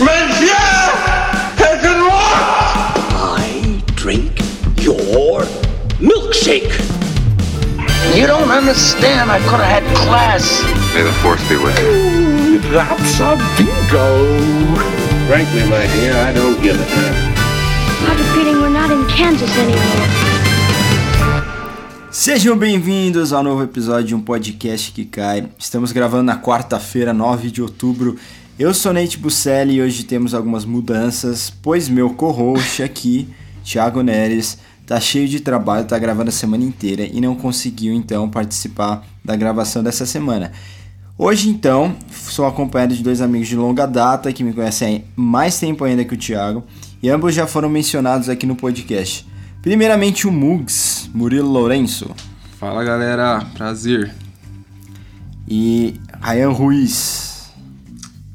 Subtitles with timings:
[0.00, 2.96] Taken what?
[3.36, 4.40] I drink
[4.80, 5.44] your
[6.00, 6.72] milkshake.
[8.16, 9.30] You don't understand.
[9.30, 10.62] I could have had class.
[10.94, 12.60] May the force be with you.
[12.72, 14.40] That's a bingo.
[15.28, 17.14] Frankly, my dear, I don't give a damn.
[18.02, 20.30] I have we're not in Kansas anymore.
[22.10, 25.46] Sejam bem-vindos ao novo episódio de um podcast que cai.
[25.58, 28.16] Estamos gravando na quarta-feira, 9 de outubro.
[28.58, 33.28] Eu sou Nate Buscelli e hoje temos algumas mudanças, pois meu co-host aqui,
[33.64, 38.28] Thiago Neres, tá cheio de trabalho, tá gravando a semana inteira e não conseguiu então
[38.28, 40.52] participar da gravação dessa semana.
[41.16, 45.58] Hoje então, sou acompanhado de dois amigos de longa data que me conhecem há mais
[45.58, 46.64] tempo ainda que o Thiago
[47.02, 49.26] e ambos já foram mencionados aqui no podcast.
[49.62, 52.10] Primeiramente o Mugs, Murilo Lourenço.
[52.58, 54.14] Fala galera, prazer.
[55.48, 57.29] E Ryan Ruiz.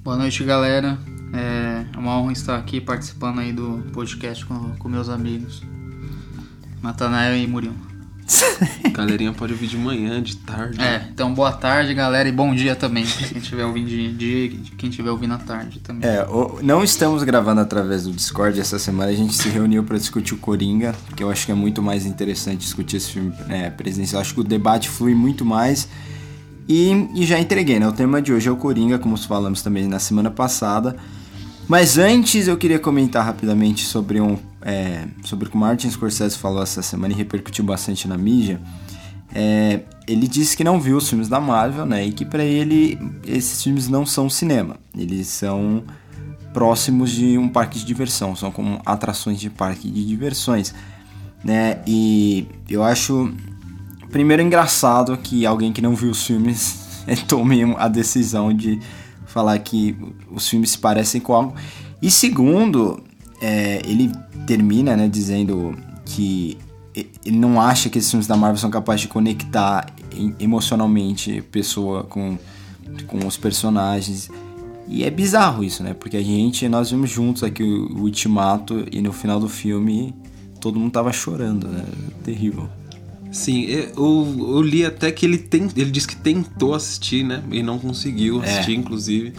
[0.06, 0.98] Boa noite, galera.
[1.34, 5.64] É uma honra estar aqui participando aí do podcast com, com meus amigos.
[6.82, 7.74] Natanael e Murilo.
[8.94, 10.80] Galerinha pode ouvir de manhã, de tarde.
[10.80, 13.04] É, então boa tarde, galera, e bom dia também.
[13.06, 16.08] Quem estiver ouvindo de dia e quem estiver ouvindo à tarde também.
[16.08, 19.98] É, o- não estamos gravando através do Discord essa semana, a gente se reuniu para
[19.98, 23.70] discutir o Coringa, que eu acho que é muito mais interessante discutir esse filme é,
[23.72, 24.22] presencial.
[24.22, 25.88] Acho que o debate flui muito mais.
[26.68, 27.88] E, e já entreguei, né?
[27.88, 30.96] O tema de hoje é o Coringa, como falamos também na semana passada.
[31.68, 36.38] Mas antes eu queria comentar rapidamente sobre um é, sobre o que o Martin Scorsese
[36.38, 38.60] falou essa semana e repercutiu bastante na mídia.
[39.34, 42.06] É, ele disse que não viu os filmes da Marvel, né?
[42.06, 44.78] E que pra ele esses filmes não são cinema.
[44.98, 45.84] Eles são
[46.54, 50.74] próximos de um parque de diversão, são como atrações de parque de diversões,
[51.44, 51.82] né?
[51.86, 53.32] E eu acho
[54.16, 58.80] primeiro engraçado que alguém que não viu os filmes tome a decisão de
[59.26, 59.94] falar que
[60.32, 61.54] os filmes se parecem com algo.
[62.02, 63.04] E segundo,
[63.42, 64.10] é, ele
[64.48, 66.58] termina né, dizendo que
[67.26, 69.86] ele não acha que esses filmes da Marvel são capazes de conectar
[70.16, 72.38] em- emocionalmente pessoa com,
[73.08, 74.30] com os personagens.
[74.88, 75.94] E é bizarro isso, né?
[75.94, 80.16] Porque a gente, nós vimos juntos aqui o, o Ultimato e no final do filme
[80.62, 81.84] todo mundo tava chorando, né?
[82.24, 82.70] Terrível.
[83.36, 83.94] Sim, eu,
[84.40, 87.44] eu li até que ele tem, ele disse que tentou assistir, né?
[87.52, 89.34] E não conseguiu assistir, inclusive.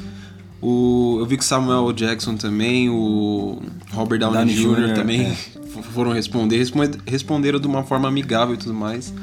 [0.60, 3.62] O, eu vi que Samuel Jackson também, o
[3.92, 4.94] Robert Downey, Downey Jr.
[4.94, 5.34] Também é.
[5.94, 6.58] foram responder.
[6.58, 9.14] Responde- Responderam de uma forma amigável e tudo mais.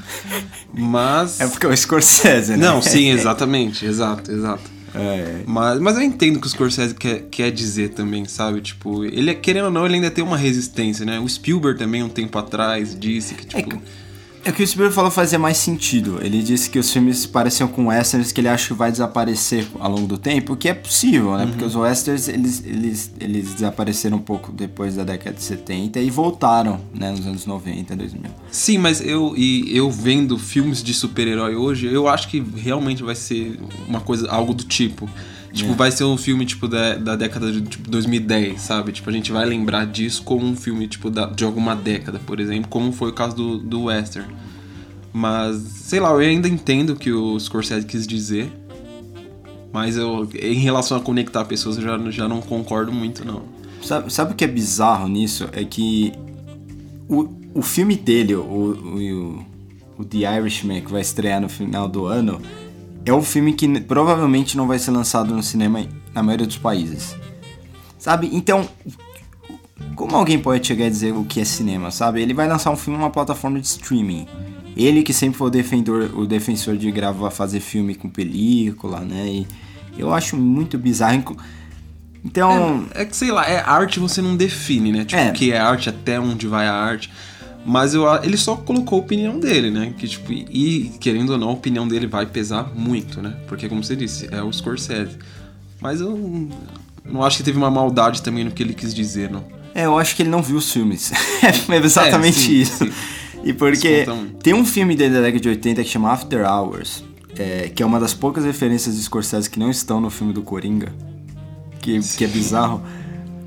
[0.73, 1.39] Mas.
[1.39, 2.57] É porque é o Scorsese, né?
[2.65, 4.71] Não, sim, exatamente, exato, exato.
[4.95, 8.61] É, Mas, mas eu entendo o que o Scorsese quer, quer dizer também, sabe?
[8.61, 11.19] Tipo, ele, é- querendo ou não, ele ainda tem uma resistência, né?
[11.19, 13.59] O Spielberg também, um tempo atrás, disse que, tipo...
[13.59, 14.02] É que
[14.51, 16.19] o Spielberg falou fazia mais sentido.
[16.21, 19.91] Ele disse que os filmes pareciam com westerns que ele acha que vai desaparecer ao
[19.91, 21.45] longo do tempo, o que é possível, né?
[21.45, 26.09] Porque os westerns, eles, eles, eles desapareceram um pouco depois da década de 70 e
[26.09, 27.11] voltaram, né?
[27.11, 28.21] Nos anos 90, 2000.
[28.51, 33.15] Sim, mas eu, e eu vendo filmes de super-herói hoje, eu acho que realmente vai
[33.15, 35.09] ser uma coisa, algo do tipo.
[35.53, 38.91] Tipo, vai ser um filme, tipo, da, da década de tipo, 2010, sabe?
[38.91, 42.39] Tipo, a gente vai lembrar disso como um filme, tipo, da, de alguma década, por
[42.39, 44.33] exemplo, como foi o caso do, do Western.
[45.13, 48.51] Mas, sei lá, eu ainda entendo o que o Scorsese quis dizer.
[49.71, 53.43] Mas eu, em relação a conectar pessoas, eu já, já não concordo muito, não.
[53.83, 55.47] Sabe, sabe o que é bizarro nisso?
[55.51, 56.13] É que
[57.07, 59.45] o, o filme dele, o, o,
[59.99, 62.41] o The Irishman, que vai estrear no final do ano,
[63.05, 67.15] é um filme que provavelmente não vai ser lançado no cinema na maioria dos países.
[67.97, 68.29] Sabe?
[68.33, 68.67] Então,
[69.95, 72.21] como alguém pode chegar e dizer o que é cinema, sabe?
[72.21, 74.27] Ele vai lançar um filme numa plataforma de streaming.
[74.75, 79.27] Ele que sempre foi o defensor, o defensor de gravar, fazer filme com película, né?
[79.27, 79.47] E
[79.97, 81.37] eu acho muito bizarro.
[82.25, 85.05] Então, É que, sei lá, é arte você não define, né?
[85.05, 85.29] Tipo, É.
[85.29, 87.11] o que é arte, até onde vai a arte.
[87.65, 89.93] Mas eu, ele só colocou a opinião dele, né?
[89.97, 93.35] Que, tipo, e querendo ou não, a opinião dele vai pesar muito, né?
[93.47, 95.17] Porque, como você disse, é o Scorsese.
[95.79, 96.49] Mas eu
[97.05, 99.43] não- acho que teve uma maldade também no que ele quis dizer, não.
[99.73, 101.11] É, eu acho que ele não viu os filmes.
[101.69, 102.85] é exatamente É, sim, isso.
[102.85, 102.91] sim.
[103.45, 104.05] E porque
[104.41, 107.03] tem um filme dele da década de 80 que chama After Hours,
[107.37, 110.41] é, que é uma das poucas referências de Scorsese que não estão no filme do
[110.41, 110.93] Coringa,
[111.81, 112.81] que, que é bizarro,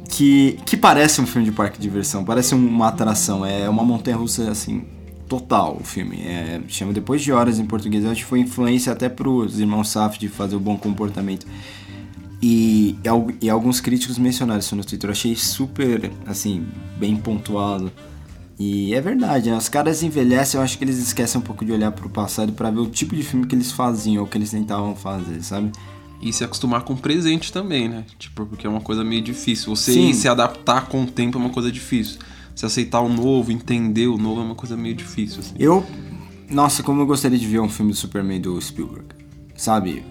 [0.09, 4.51] que, que parece um filme de parque de diversão, parece uma atração, é uma montanha-russa,
[4.51, 4.85] assim,
[5.29, 6.23] total o filme.
[6.23, 9.89] É, chama Depois de Horas em português, eu acho que foi influência até pros irmãos
[9.91, 11.47] Safdie de fazer o bom comportamento.
[12.43, 15.09] E, e al- alguns críticos mencionaram isso no Twitter.
[15.09, 16.65] Eu achei super, assim,
[16.99, 17.91] bem pontuado.
[18.59, 19.57] E é verdade, né?
[19.57, 22.71] Os caras envelhecem, eu acho que eles esquecem um pouco de olhar pro passado pra
[22.71, 25.73] ver o tipo de filme que eles faziam ou que eles tentavam fazer, sabe?
[26.21, 28.05] E se acostumar com o presente também, né?
[28.19, 29.75] Tipo, porque é uma coisa meio difícil.
[29.77, 32.19] Você se adaptar com o tempo é uma coisa difícil.
[32.55, 35.55] Se aceitar o novo, entender o novo é uma coisa meio difícil, assim.
[35.59, 35.85] Eu.
[36.51, 39.05] Nossa, como eu gostaria de ver um filme do Superman do Spielberg.
[39.57, 40.05] Sabe?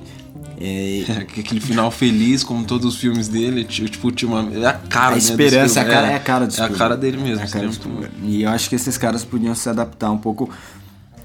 [0.60, 4.66] É, É, aquele final feliz, como todos os filmes dele, ti- tipo, tinha uma, é
[4.68, 5.92] a cara a né, do esperança, é a Spielberg.
[5.94, 6.78] cara, é a cara do É a Spielberg.
[6.78, 7.42] cara dele mesmo.
[7.42, 7.81] É a cara do muito.
[7.81, 8.16] Spielberg.
[8.24, 10.50] E eu acho que esses caras podiam se adaptar um pouco.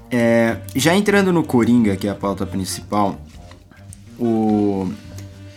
[0.09, 3.21] É, já entrando no Coringa, que é a pauta principal,
[4.21, 4.91] o,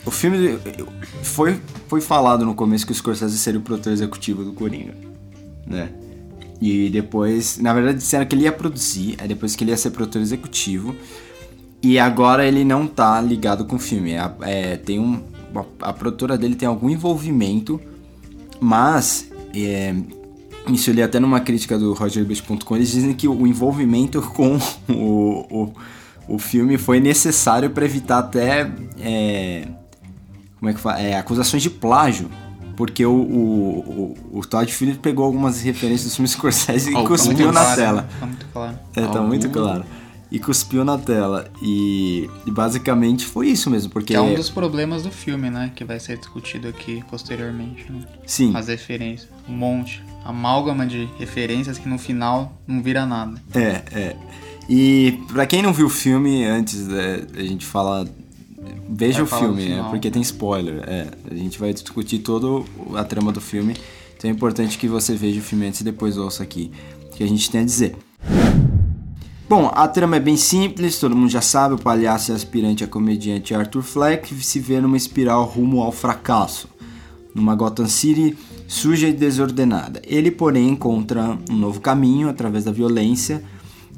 [0.06, 0.58] o filme
[1.22, 4.94] foi, foi falado no começo que o Scorsese seria o produtor executivo do Coringa,
[5.66, 5.90] né?
[6.60, 9.90] E depois, na verdade, disseram que ele ia produzir, aí depois que ele ia ser
[9.90, 10.94] produtor executivo.
[11.82, 14.16] E agora ele não tá ligado com o filme.
[14.16, 15.22] A- é, tem um,
[15.54, 17.78] a, a produtora dele tem algum envolvimento,
[18.60, 19.94] mas é,
[20.72, 24.56] isso eu li até numa crítica do RogerBase.com, eles dizem que o envolvimento com
[24.88, 25.72] o, o,
[26.28, 29.68] o filme foi necessário para evitar até é,
[30.58, 31.00] como é que fala?
[31.00, 32.30] É, acusações de plágio.
[32.76, 37.20] Porque o, o, o, o Todd Phillips pegou algumas referências do filme Scorsese e Algumas,
[37.24, 38.08] cuspiu na Claro, tela.
[38.18, 38.78] Tá muito claro.
[38.96, 39.84] É, tá Algum- muito claro.
[40.28, 41.48] E cuspiu na tela.
[41.62, 44.14] E, e basicamente foi isso mesmo, porque.
[44.14, 45.70] Que é um dos problemas do filme, né?
[45.76, 48.00] Que vai ser discutido aqui posteriormente, né?
[48.26, 48.56] Sim.
[48.56, 49.28] As referências.
[49.48, 50.02] Um monte.
[50.24, 53.40] Amálgama de referências que no final não vira nada.
[53.54, 54.16] É, é.
[54.68, 58.06] E pra quem não viu o filme, antes da a gente falar.
[58.88, 59.86] Veja Vai o filme, né?
[59.90, 60.82] Porque tem spoiler.
[60.86, 62.64] É, a gente vai discutir toda
[62.94, 63.76] a trama do filme.
[64.16, 66.70] Então é importante que você veja o filme antes e depois ouça aqui
[67.06, 67.96] o que a gente tem a dizer.
[69.46, 72.86] Bom, a trama é bem simples, todo mundo já sabe, o palhaço e aspirante a
[72.86, 76.66] comediante Arthur Fleck se vê numa espiral rumo ao fracasso,
[77.34, 78.34] numa Gotham City
[78.66, 80.00] suja e desordenada.
[80.06, 83.44] Ele, porém, encontra um novo caminho através da violência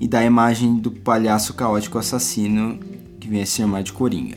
[0.00, 2.78] e da imagem do palhaço caótico assassino
[3.18, 4.36] que vem a se chamar de Coringa.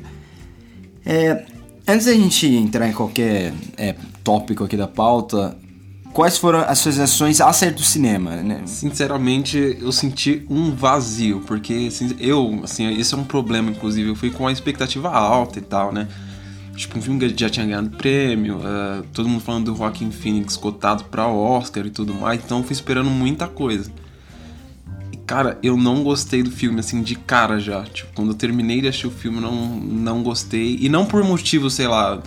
[1.06, 1.46] É,
[1.88, 5.58] antes da gente entrar em qualquer é, tópico aqui da pauta,
[6.14, 8.62] quais foram as suas reações a sair do cinema, né?
[8.66, 14.16] Sinceramente, eu senti um vazio, porque assim, eu, assim, esse é um problema, inclusive, eu
[14.16, 16.08] fui com a expectativa alta e tal, né?
[16.76, 20.56] Tipo, um filme que já tinha ganhado prêmio, eh, todo mundo falando do Joaquin Phoenix
[20.56, 23.92] cotado pra Oscar e tudo mais, então eu fui esperando muita coisa.
[25.30, 27.84] Cara, eu não gostei do filme, assim, de cara já.
[27.84, 30.80] Tipo, quando eu terminei de assistir o filme, não, não gostei.
[30.82, 32.20] E não por motivo, sei lá,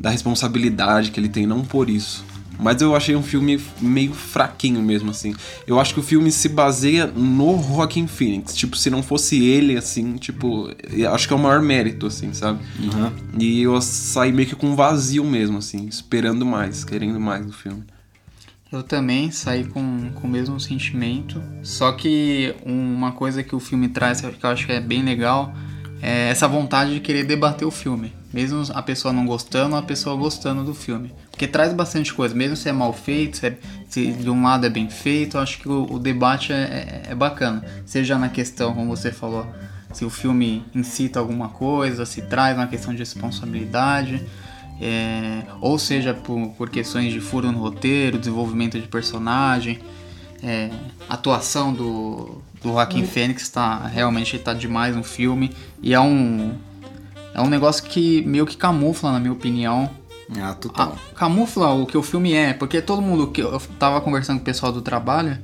[0.00, 2.24] da responsabilidade que ele tem, não por isso.
[2.58, 5.34] Mas eu achei um filme meio fraquinho mesmo, assim.
[5.66, 8.56] Eu acho que o filme se baseia no Joaquin Phoenix.
[8.56, 10.70] Tipo, se não fosse ele, assim, tipo...
[10.90, 12.60] eu Acho que é o maior mérito, assim, sabe?
[13.38, 15.86] E eu saí meio que com um vazio mesmo, assim.
[15.86, 17.84] Esperando mais, querendo mais do filme.
[18.72, 21.42] Eu também saí com, com o mesmo sentimento.
[21.62, 25.54] Só que uma coisa que o filme traz, que eu acho que é bem legal,
[26.02, 28.12] é essa vontade de querer debater o filme.
[28.32, 31.14] Mesmo a pessoa não gostando, a pessoa gostando do filme.
[31.30, 33.58] Porque traz bastante coisa, mesmo se é mal feito, se, é-
[33.88, 37.12] se de um lado é bem feito, eu acho que o, o debate é, é-
[37.12, 37.64] é bacana.
[37.86, 39.46] Seja na questão, como você falou,
[39.92, 44.22] se o filme incita alguma coisa, se traz uma questão de responsabilidade.
[44.80, 49.78] É, ou seja por, por questões de furo no roteiro, desenvolvimento de personagem,
[50.42, 50.70] é,
[51.08, 55.52] atuação do, do Joaquin Phoenix tá realmente tá demais no filme.
[55.82, 56.54] E é um
[57.34, 59.90] é um negócio que meio que camufla na minha opinião.
[60.40, 60.96] Ah, total.
[60.96, 64.42] ah, camufla o que o filme é, porque todo mundo que eu tava conversando com
[64.42, 65.38] o pessoal do trabalho,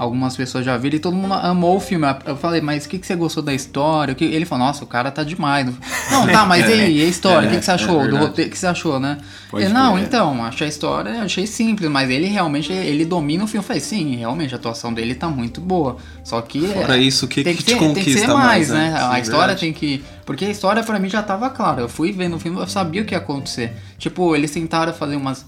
[0.00, 2.06] algumas pessoas já viram e todo mundo amou o filme.
[2.24, 4.14] Eu falei, mas o que, que você gostou da história?
[4.14, 5.66] Que- Ele falou, nossa, o cara tá demais.
[6.10, 7.48] Não, tá, mas e aí, a história?
[7.48, 7.96] o que, que você achou?
[7.96, 8.24] do verdade.
[8.24, 8.48] roteiro?
[8.48, 9.18] O que você achou, né?
[9.52, 10.04] Ele, não, crer.
[10.06, 13.58] então, achei a história, achei simples, mas ele realmente ele domina o filme.
[13.62, 15.96] Eu falei, sim, realmente a atuação dele tá muito boa.
[16.24, 16.66] Só que.
[16.68, 18.70] Fora é, isso, o que tem que ter- te Tem que ser conquista mais, mais,
[18.70, 18.90] né?
[18.92, 18.98] né?
[19.10, 19.60] a história verdade.
[19.60, 20.02] tem que.
[20.30, 21.80] Porque a história pra mim já tava clara.
[21.80, 23.72] Eu fui vendo o filme, eu sabia o que ia acontecer.
[23.98, 25.44] Tipo, eles tentaram fazer umas,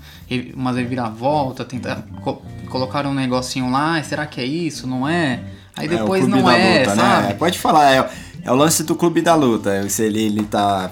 [0.57, 4.85] umas reviravoltas, tentaram, co- colocaram um negocinho lá, será que é isso?
[4.89, 5.39] Não é?
[5.77, 7.29] Aí É, depois Clube não é, luta, sabe?
[7.29, 7.35] Né?
[7.35, 8.11] Pode falar, é,
[8.43, 9.89] é o lance do clube da luta.
[9.89, 10.91] Se ele, ele tá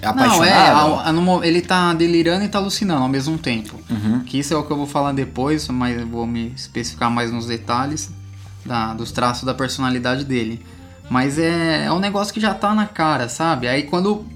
[0.00, 0.36] apaixonado.
[0.38, 3.80] Não, é, a- a- no mo- ele tá delirando e tá alucinando ao mesmo tempo.
[3.90, 4.20] Uhum.
[4.20, 7.32] Que isso é o que eu vou falar depois, mas eu vou me especificar mais
[7.32, 8.10] nos detalhes
[8.64, 10.64] da- dos traços da personalidade dele.
[11.08, 13.66] Mas é, é um negócio que já tá na cara, sabe?
[13.66, 14.26] Aí quando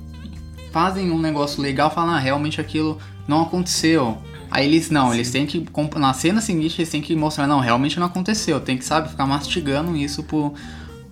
[0.73, 2.99] fazem um negócio legal, falam, ah, realmente aquilo
[3.29, 4.19] não aconteceu.
[4.51, 5.65] Aí eles, não, eles têm que,
[5.97, 8.61] na cena seguinte, eles têm que mostrar, não, realmente não aconteceu.
[8.61, 10.53] Tem que, sabe, ficar mastigando isso pro,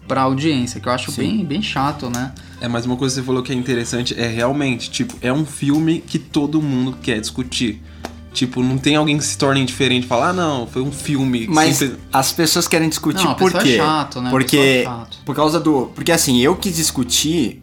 [0.06, 2.32] pra audiência, que eu acho bem, bem chato, né?
[2.60, 5.46] É, mas uma coisa que você falou que é interessante é realmente, tipo, é um
[5.46, 7.82] filme que todo mundo quer discutir.
[8.32, 11.46] Tipo, não tem alguém que se torne indiferente e fala, ah, não, foi um filme.
[11.49, 13.76] Mas sempre- as pessoas querem discutir Não, a por é quê?
[13.76, 14.30] chato, né?
[14.30, 15.18] Porque é chato.
[15.25, 17.60] por causa do, porque assim, eu quis discutir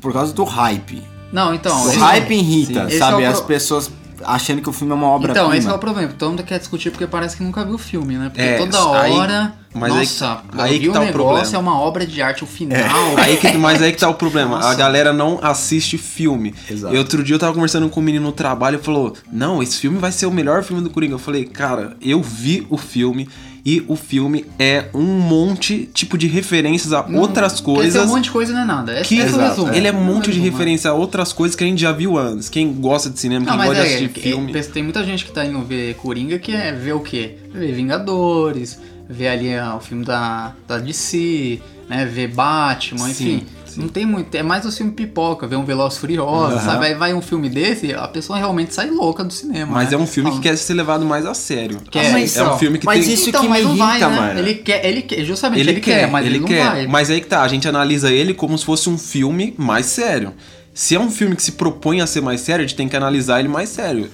[0.00, 1.00] por causa do hype.
[1.32, 1.84] Não, então.
[1.84, 3.22] O esse- hype irrita, Esse sabe?
[3.22, 3.88] é o As pessoas
[4.24, 5.74] achando que o filme é uma obra Então, esse é prima.
[5.74, 6.12] o problema.
[6.18, 8.28] Todo mundo quer discutir porque parece que nunca viu o filme, né?
[8.28, 9.54] Porque É, toda aí- hora.
[9.74, 11.56] mas aí que nossa, aí vi que o tá o negócio, problema.
[11.56, 12.78] é uma obra de arte, o final.
[13.18, 14.56] Aí que, mas aí que tá o problema.
[14.56, 14.68] Nossa.
[14.70, 16.54] A galera não assiste filme.
[16.70, 16.94] Exato.
[16.94, 19.76] E outro dia eu tava conversando com um menino no trabalho e falou: Não, esse
[19.78, 21.14] filme vai ser o melhor filme do Coringa.
[21.14, 23.28] Eu falei, cara, eu vi o filme
[23.64, 28.04] e o filme é um monte tipo de referências a outras Porque tem coisas.
[28.10, 29.00] um monte de coisa não é nada.
[29.00, 29.74] Esse, que esse é o Exato, resumo.
[29.74, 32.18] ele é um monte de Resumo, referência a outras coisas que a gente já viu
[32.18, 32.48] antes.
[32.48, 34.56] Quem gosta de cinema, Não, quem gosta de é, assistir é, filme.
[34.56, 37.36] é, tem muita gente que tá indo ver Coringa que é ver o quê?
[37.52, 42.04] Ver Vingadores, ver ali ah, o filme da, da DC, né?
[42.06, 43.46] Ver Batman, Sim, enfim.
[43.74, 43.80] Sim.
[43.82, 44.34] Não tem muito.
[44.34, 46.60] É mais o filme pipoca, ver um Veloz Furioso, Aham.
[46.64, 46.86] sabe?
[46.86, 49.72] Aí vai um filme desse, a pessoa realmente sai louca do cinema.
[49.72, 49.94] Mas né?
[49.94, 51.80] é um filme que quer ser levado mais a sério.
[51.90, 52.54] Quer, é então.
[52.54, 53.14] um filme que Mas tem.
[53.14, 54.16] isso então, que mas me não vai, irrita, né?
[54.20, 54.38] mano.
[54.40, 56.64] Ele quer, ele quer, justamente Ele, ele, quer, mas ele, ele não quer.
[56.64, 56.86] vai.
[56.86, 60.32] Mas aí que tá, a gente analisa ele como se fosse um filme mais sério.
[60.72, 62.96] Se é um filme que se propõe a ser mais sério, a gente tem que
[62.96, 64.08] analisar ele mais sério.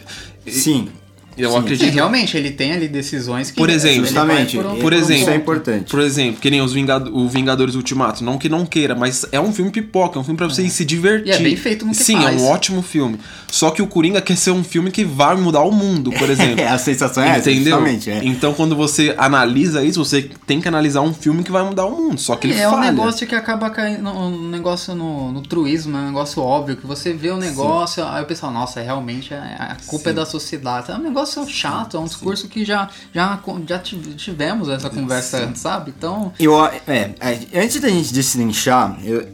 [0.44, 0.88] E- Sim.
[1.36, 1.58] Eu Sim.
[1.58, 1.84] acredito.
[1.88, 3.56] Sim, realmente, ele tem ali decisões que.
[3.56, 4.56] Por exemplo, Justamente.
[4.56, 5.90] por um- Por por um exemplo, Isso é importante.
[5.90, 8.24] Por exemplo, que nem os Vingado- o Vingadores Ultimato.
[8.24, 10.70] Não que não queira, mas é um filme pipoca, é um filme pra você ir
[10.70, 11.28] se divertir.
[11.28, 12.40] E é bem feito no que Sim, faz.
[12.40, 13.18] é um ótimo filme.
[13.50, 16.60] Só que o Coringa quer ser um filme que vai mudar o mundo, por exemplo.
[16.60, 17.72] É, a sensação é essa, Entendeu?
[17.78, 18.10] justamente.
[18.10, 18.20] É.
[18.24, 21.90] Então, quando você analisa isso, você tem que analisar um filme que vai mudar o
[21.90, 22.18] mundo.
[22.20, 22.90] Só que ele É um falha.
[22.92, 26.00] negócio que acaba caindo um negócio no, no truísmo, né?
[26.00, 29.76] um negócio óbvio, que você vê o negócio, aí o pessoal, nossa, realmente é- a
[29.86, 30.90] culpa é da sociedade.
[30.90, 35.38] É um negócio chato, é um discurso que já, já, já tive- tivemos essa conversa
[35.44, 35.92] antes, sabe?
[35.96, 39.28] Então, Eu, é, é, antes da gente destrinchar, eu,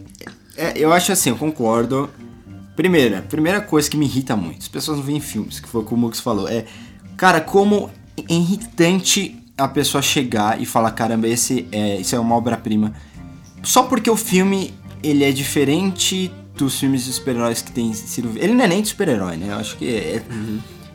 [0.56, 2.08] é, eu acho assim, eu concordo.
[2.74, 5.84] Primeira, primeira coisa que me irrita muito, as pessoas não veem filmes, que foi o
[5.84, 6.64] que o Mux falou, é,
[7.18, 12.34] cara, como é irritante a pessoa chegar e falar, caramba, esse é, isso é uma
[12.34, 12.94] obra-prima.
[13.62, 14.72] Só porque o filme,
[15.02, 18.32] ele é diferente dos filmes de super-heróis que tem sido...
[18.36, 19.48] Ele não é nem de super-herói, né?
[19.50, 20.22] Eu acho que é...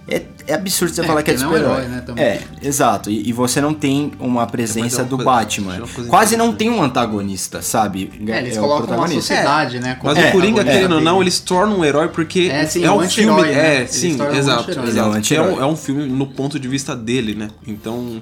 [0.09, 1.83] É, é absurdo você É, falar que é de é um super-herói.
[1.83, 2.03] herói, né.
[2.15, 3.09] É, exato.
[3.09, 5.75] E, e você não tem uma presença É, uma do Batman.
[5.75, 8.09] é Quase não tem um antagonista, sabe?
[8.27, 9.95] é, eles o colocam uma sociedade, né?
[9.99, 11.23] como Mas o Coringa, querendo ou não, dele.
[11.25, 13.41] ele se torna um herói porque É, sim, é um um filme.
[13.41, 13.81] né?
[13.83, 14.71] É, sim, um exato.
[14.71, 15.33] é um exato.
[15.33, 17.49] é, um, é um filme no ponto de vista dele, né?
[17.67, 18.21] Então.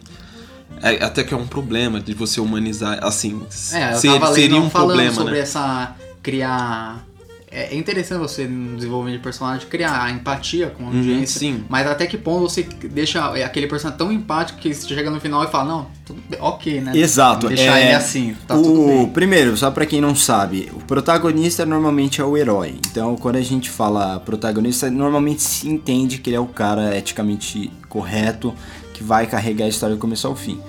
[0.82, 3.00] é- até que é um problema de você humanizar.
[3.02, 3.42] Assim,
[3.74, 5.40] É, eu ser- seria um falando problema, sobre né?
[5.40, 7.06] essa criar
[7.52, 11.64] é é interessante você no desenvolvimento de personagem criar empatia com a Uhum, audiência, sim.
[11.70, 15.44] mas até que ponto você deixa aquele personagem tão empático que você chega no final
[15.44, 16.92] e fala, não, tudo bem, ok, né?
[16.96, 17.48] Exato.
[17.48, 19.08] Deixar é, ele assim, tá o, tudo bem.
[19.08, 22.76] Primeiro, só pra quem não sabe, o protagonista normalmente é o herói.
[22.92, 27.72] Então, quando a gente fala protagonista, normalmente se entende que ele é o cara eticamente
[27.90, 28.54] correto
[28.94, 30.60] que vai carregar a história do começo ao fim.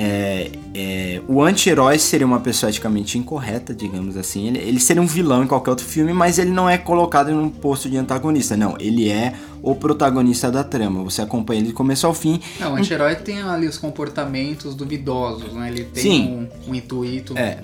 [0.00, 4.46] É, é, o anti-herói seria uma pessoa eticamente incorreta, digamos assim.
[4.46, 7.34] Ele, ele seria um vilão em qualquer outro filme, mas ele não é colocado em
[7.34, 8.56] um posto de antagonista.
[8.56, 11.02] Não, ele é o protagonista da trama.
[11.02, 12.40] Você acompanha ele do começo ao fim.
[12.60, 15.68] Não, o anti-herói tem ali os comportamentos duvidosos, né?
[15.68, 16.48] Ele tem Sim.
[16.66, 17.58] um, um intuito É.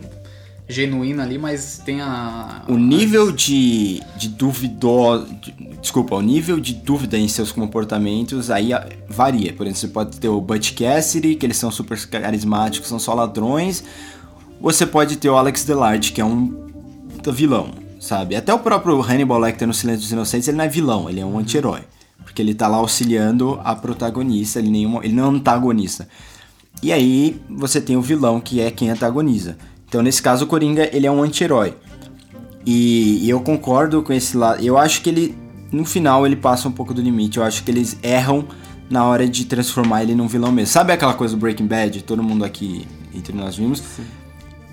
[0.68, 2.62] genuíno ali, mas tem a...
[2.68, 5.18] O nível de, de duvidó...
[5.18, 9.52] de- desculpa, o nível de dúvida em seus comportamentos aí ah, varia.
[9.52, 13.12] Por exemplo, você pode ter o Butch Cassidy, que eles são super carismáticos, são só
[13.12, 13.84] ladrões.
[14.60, 16.64] Você pode ter o Alex Delard, que é um
[17.32, 18.34] vilão, sabe?
[18.34, 21.26] Até o próprio Hannibal Lecter no Silêncio dos Inocentes, ele não é vilão, ele é
[21.26, 21.80] um anti-herói.
[22.22, 26.08] Porque ele tá lá auxiliando a protagonista, ele, nenhuma, ele não é um antagonista.
[26.82, 29.58] E aí você tem o vilão, que é quem antagoniza.
[29.94, 31.72] Então, nesse caso, o Coringa, ele é um anti-herói.
[32.66, 34.60] E, e eu concordo com esse lado.
[34.60, 35.38] Eu acho que ele,
[35.70, 37.38] no final, ele passa um pouco do limite.
[37.38, 38.44] Eu acho que eles erram
[38.90, 40.72] na hora de transformar ele num vilão mesmo.
[40.72, 42.02] Sabe aquela coisa do Breaking Bad?
[42.02, 43.84] Todo mundo aqui entre nós vimos.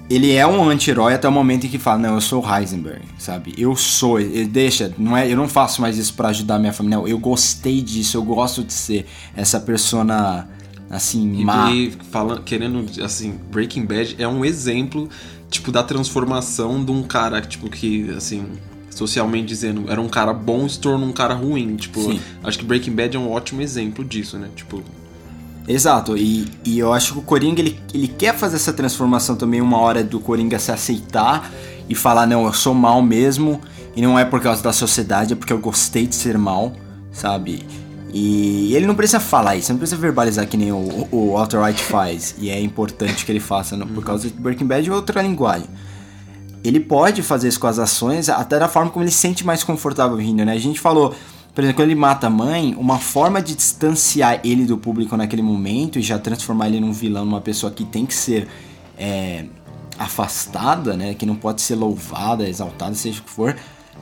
[0.10, 3.06] Ele é um anti-herói até o momento em que fala, não, eu sou o Heisenberg,
[3.20, 3.54] sabe?
[3.56, 6.98] Eu sou, ele deixa, não é, eu não faço mais isso pra ajudar minha família,
[6.98, 7.08] não.
[7.08, 10.50] Eu gostei disso, eu gosto de ser essa persona
[10.92, 11.72] assim, E, má.
[11.72, 15.10] e falando, querendo, assim, Breaking Bad é um exemplo,
[15.50, 18.46] tipo, da transformação de um cara, tipo, que, assim,
[18.90, 21.78] socialmente dizendo, era um cara bom e se tornou um cara ruim.
[21.78, 22.20] Tipo, Sim.
[22.44, 24.50] acho que Breaking Bad é um ótimo exemplo disso, né?
[24.56, 24.84] Tipo,
[25.68, 29.62] Exato, e, e eu acho que o Coringa ele, ele quer fazer essa transformação também
[29.62, 31.52] uma hora do Coringa se aceitar
[31.88, 33.62] e falar, não, eu sou mal mesmo,
[33.96, 36.74] e não é por causa da sociedade, é porque eu gostei de ser mal,
[37.12, 37.64] sabe?
[38.14, 41.84] E ele não precisa falar isso, não precisa verbalizar que nem o, o Walter White
[41.84, 45.22] faz, e é importante que ele faça não, por causa de Breaking Bad ou outra
[45.22, 45.68] linguagem.
[46.64, 49.64] Ele pode fazer isso com as ações, até da forma como ele se sente mais
[49.64, 50.52] confortável rindo, né?
[50.52, 51.16] A gente falou,
[51.56, 55.42] por exemplo, quando ele mata a mãe, uma forma de distanciar ele do público naquele
[55.42, 58.48] momento e já transformar ele num vilão, numa pessoa que tem que ser
[58.98, 59.46] é,
[59.98, 61.14] afastada, né?
[61.14, 63.56] Que não pode ser louvada, exaltada, seja o que for,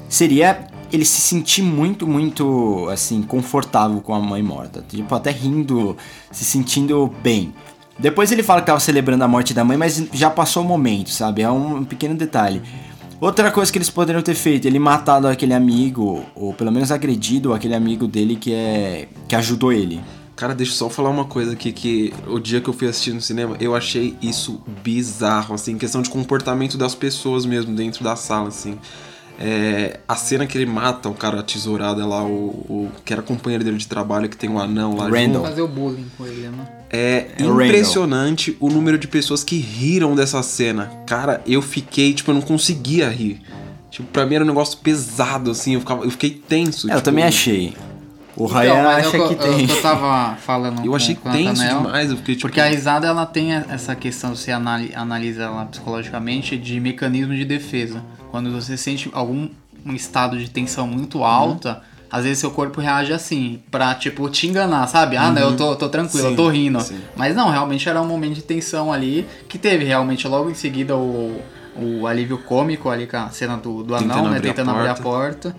[0.09, 4.83] seria ele se sentir muito, muito, assim, confortável com a mãe morta.
[4.87, 5.95] Tipo, até rindo,
[6.31, 7.53] se sentindo bem.
[7.97, 11.09] Depois ele fala que tava celebrando a morte da mãe, mas já passou o momento,
[11.11, 11.41] sabe?
[11.41, 12.61] É um pequeno detalhe.
[13.21, 17.53] Outra coisa que eles poderiam ter feito, ele matado aquele amigo, ou pelo menos agredido
[17.53, 19.09] aquele amigo dele que é.
[19.27, 20.01] que ajudou ele.
[20.37, 23.11] Cara, deixa eu só falar uma coisa aqui que o dia que eu fui assistir
[23.11, 28.15] no cinema, eu achei isso bizarro, assim, questão de comportamento das pessoas mesmo dentro da
[28.15, 28.77] sala, assim.
[29.41, 33.63] É, a cena que ele mata o cara tesourada lá, o, o que era companheiro
[33.63, 35.43] dele de trabalho, que tem um anão lá Randall.
[35.43, 36.67] Fazer o bullying com ele, né?
[36.89, 40.91] É É impressionante o número de pessoas que riram dessa cena.
[41.08, 43.41] Cara, eu fiquei, tipo, eu não conseguia rir.
[43.89, 46.88] Tipo, pra mim era um negócio pesado, assim, eu, ficava, eu fiquei tenso.
[46.89, 47.74] É, eu tipo, também achei.
[48.36, 49.69] O Então, Ryan mas acha eu, que eu, tem.
[49.69, 52.48] Eu tava falando Eu com- achei com tenso Nathanael, demais, eu fiquei tipo.
[52.48, 57.43] Porque a risada, ela tem essa questão, se anali- analisa ela psicologicamente, de mecanismo de
[57.46, 58.03] defesa.
[58.31, 59.50] Quando você sente algum
[59.86, 61.81] um estado de tensão muito alta,
[62.12, 65.15] às vezes seu corpo reage assim, pra, tipo, te enganar, sabe?
[65.15, 66.81] Ah, não, eu tô, tô tranquilo, eu tô Sim, rindo.
[66.81, 67.00] sim.
[67.15, 70.95] Mas não, realmente era um momento de tensão ali, que teve realmente logo em seguida
[70.98, 71.41] o,
[71.77, 74.38] o alívio cômico ali com a cena do, do Tentando anão, né?
[74.38, 75.50] a Tentando abrir a porta.
[75.51, 75.55] porta.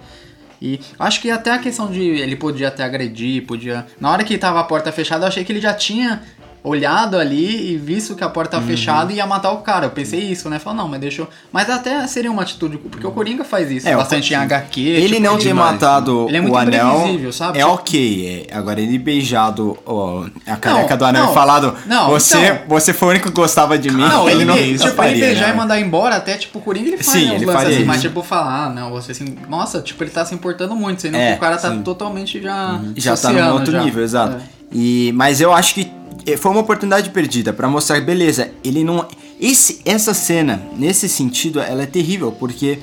[0.63, 3.87] E acho que até a questão de ele podia até agredir, podia.
[3.99, 6.23] Na hora que tava a porta fechada, eu achei que ele já tinha
[6.63, 8.63] olhado ali e visto que a porta Uhum.
[8.63, 9.87] tá fechada e ia matar o cara.
[9.87, 10.59] Eu pensei isso, né?
[10.59, 11.29] Falei, não, mas deixa eu.
[11.53, 12.77] Mas até seria uma atitude.
[12.77, 14.81] Porque o Coringa faz isso É, bastante em HQ.
[14.81, 17.59] Ele tipo, não ele- ter matado Ele é o muito anel sabe?
[17.59, 18.47] é ok.
[18.51, 18.55] é.
[18.57, 22.59] Agora ele beijado ó, a careca Não, do anel não, e falado não, você, então-
[22.69, 24.03] você foi o único que gostava de mim.
[24.03, 25.55] Não, ele, não be- tipo, faria, ele beijar né?
[25.55, 27.97] e mandar embora, até tipo, o Coringa ele faz Sim, né, ele faria assim, mas
[27.99, 28.09] isso.
[28.09, 31.31] tipo, falar, ah, não, você assim, nossa, tipo, ele tá se importando muito, sendo É,
[31.33, 31.83] que o cara tá sim.
[31.83, 32.81] totalmente já.
[32.97, 33.83] já tá num outro já.
[33.83, 34.37] nível, exato.
[34.37, 34.41] É.
[34.73, 35.91] E, mas eu acho que
[36.39, 39.07] foi uma oportunidade perdida pra mostrar, beleza, ele não.
[39.41, 42.79] Esse, essa cena, nesse sentido, ela é terrível, porque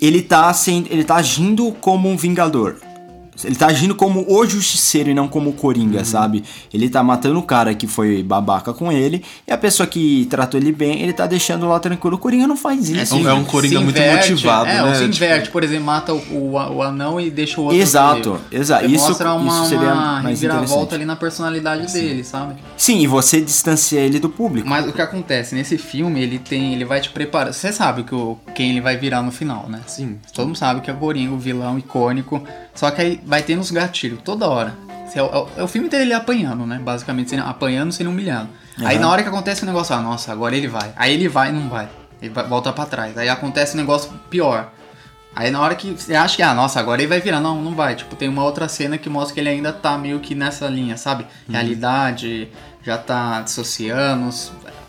[0.00, 2.76] ele tá, sendo, ele tá agindo como um vingador.
[3.42, 6.04] Ele tá agindo como o justiceiro e não como o Coringa, Uhum.
[6.04, 6.44] sabe?
[6.72, 10.60] Ele tá matando o cara que foi babaca com ele, e a pessoa que tratou
[10.60, 12.16] ele bem, ele tá deixando lá tranquilo.
[12.16, 13.16] O Coringa não faz isso.
[13.16, 14.94] um- é um Coringa Se muito inverte, motivado, é, né?
[14.94, 17.78] se Tipo- inverte, por exemplo, mata o, o, o anão e deixa o outro.
[17.78, 18.84] Exato, exato.
[18.88, 22.54] Você Isso- mostra uma, isso seria uma mais reviravolta ali na personalidade dele, sabe?
[22.76, 24.68] Sim, e você distancia ele do público.
[24.68, 26.72] Mas o que acontece, nesse filme, ele tem.
[26.72, 27.52] Ele vai te preparar.
[27.52, 29.80] Você sabe que o, quem ele vai virar no final, né?
[29.86, 30.18] Sim.
[30.32, 32.42] Todo mundo sabe que é o Coringa, o vilão icônico.
[32.74, 34.74] Só que aí vai tendo uns gatilhos toda hora.
[35.14, 36.78] É o, é o- é o filme dele apanhando, né?
[36.82, 38.48] Basicamente, sendo, apanhando, sendo humilhado.
[38.84, 40.92] Aí na hora que acontece o negócio, ah, nossa, agora ele vai.
[40.96, 41.88] Aí ele vai e não vai.
[42.20, 43.16] Ele vai- volta pra trás.
[43.16, 44.72] Aí acontece um negócio pior.
[45.36, 47.38] Aí na hora que você acha que, ah, nossa, agora ele vai virar.
[47.40, 47.94] Não, não vai.
[47.94, 50.96] Tipo, tem uma outra cena que mostra que ele ainda tá meio que nessa linha,
[50.96, 51.26] sabe?
[51.48, 52.48] Realidade,
[52.82, 54.28] já tá dissociando.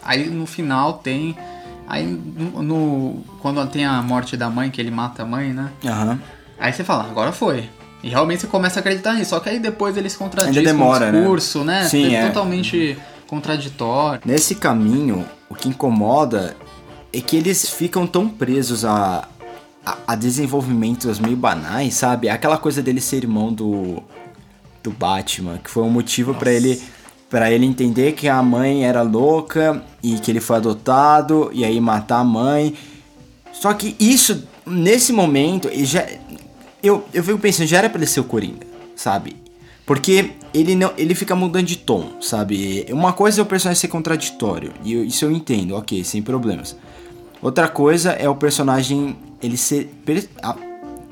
[0.04, 1.38] Aí no final tem.
[1.88, 5.70] Aí no, no- Quando tem a morte da mãe, que ele mata a mãe, né?
[5.86, 6.20] Aham.
[6.60, 7.70] Aí você fala, agora foi.
[8.06, 9.32] E realmente você começa a acreditar nisso.
[9.32, 11.18] Só que aí depois eles contradizem demora, o né?
[11.18, 11.86] discurso, né?
[11.86, 12.28] Sim, É.
[12.28, 14.22] Totalmente contraditório.
[14.24, 16.56] Nesse caminho, o que incomoda
[17.12, 19.28] é que eles ficam tão presos a,
[19.84, 22.30] a, a desenvolvimentos meio banais, sabe?
[22.30, 24.04] Aquela coisa dele ser irmão do,
[24.84, 26.80] do Batman, que foi um motivo pra ele
[27.28, 31.82] para ele entender que a mãe era louca e que ele foi adotado e aí
[31.82, 32.76] matar a mãe.
[33.52, 36.06] Só que isso, nesse momento, já,
[36.88, 39.36] eu, eu fico pensando, já era pra ele ser o Coringa, sabe?
[39.86, 42.86] Porque ele não ele fica mudando de tom, sabe?
[42.90, 46.76] Uma coisa é o personagem ser contraditório, e eu- isso eu entendo, ok, sem problemas.
[47.42, 49.92] Outra coisa é o personagem ele ser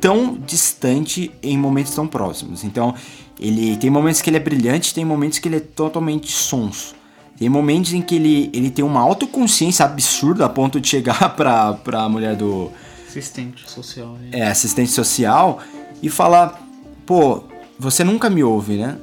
[0.02, 2.64] tão distante em momentos tão próximos.
[2.64, 2.94] Então,
[3.40, 6.96] ele tem momentos que ele é brilhante, tem momentos que ele é totalmente sonso.
[7.38, 11.74] Tem momentos em que ele, ele tem uma autoconsciência absurda a ponto de chegar pra,
[11.74, 12.72] pra mulher do,
[13.20, 14.18] Assistente social.
[14.20, 14.30] né?
[14.32, 15.60] é, assistente social
[16.02, 16.62] e falar:
[17.06, 17.44] pô,
[17.78, 18.98] você nunca me ouve, né?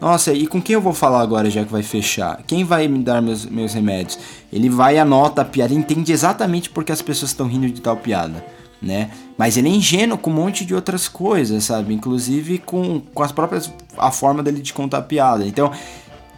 [0.00, 2.42] Nossa, e com quem eu vou falar agora já que vai fechar?
[2.46, 4.18] Quem vai me dar meus, meus remédios?
[4.52, 8.44] Ele vai, anota a piada, entende exatamente porque as pessoas estão rindo de tal piada,
[8.80, 9.10] né?
[9.38, 11.94] Mas ele é ingênuo com um monte de outras coisas, sabe?
[11.94, 13.72] Inclusive com, com as próprias.
[13.96, 15.46] a forma dele de contar piada.
[15.46, 15.72] Então,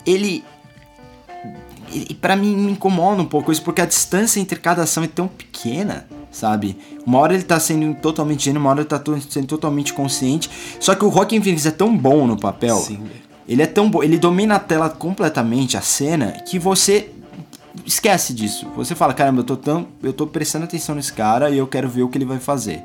[0.06, 0.44] ele.
[1.90, 5.08] E para mim me incomoda um pouco isso, porque a distância entre cada ação é
[5.08, 6.76] tão pequena, sabe?
[7.06, 10.50] Uma hora ele tá sendo totalmente gênio, uma hora ele tá sendo totalmente consciente.
[10.80, 12.76] Só que o Joaquin Phoenix é tão bom no papel.
[12.76, 13.00] Sim.
[13.48, 17.10] Ele é tão bom, ele domina a tela completamente, a cena, que você
[17.86, 18.66] esquece disso.
[18.76, 21.88] Você fala, caramba, eu tô tão, eu tô prestando atenção nesse cara e eu quero
[21.88, 22.82] ver o que ele vai fazer.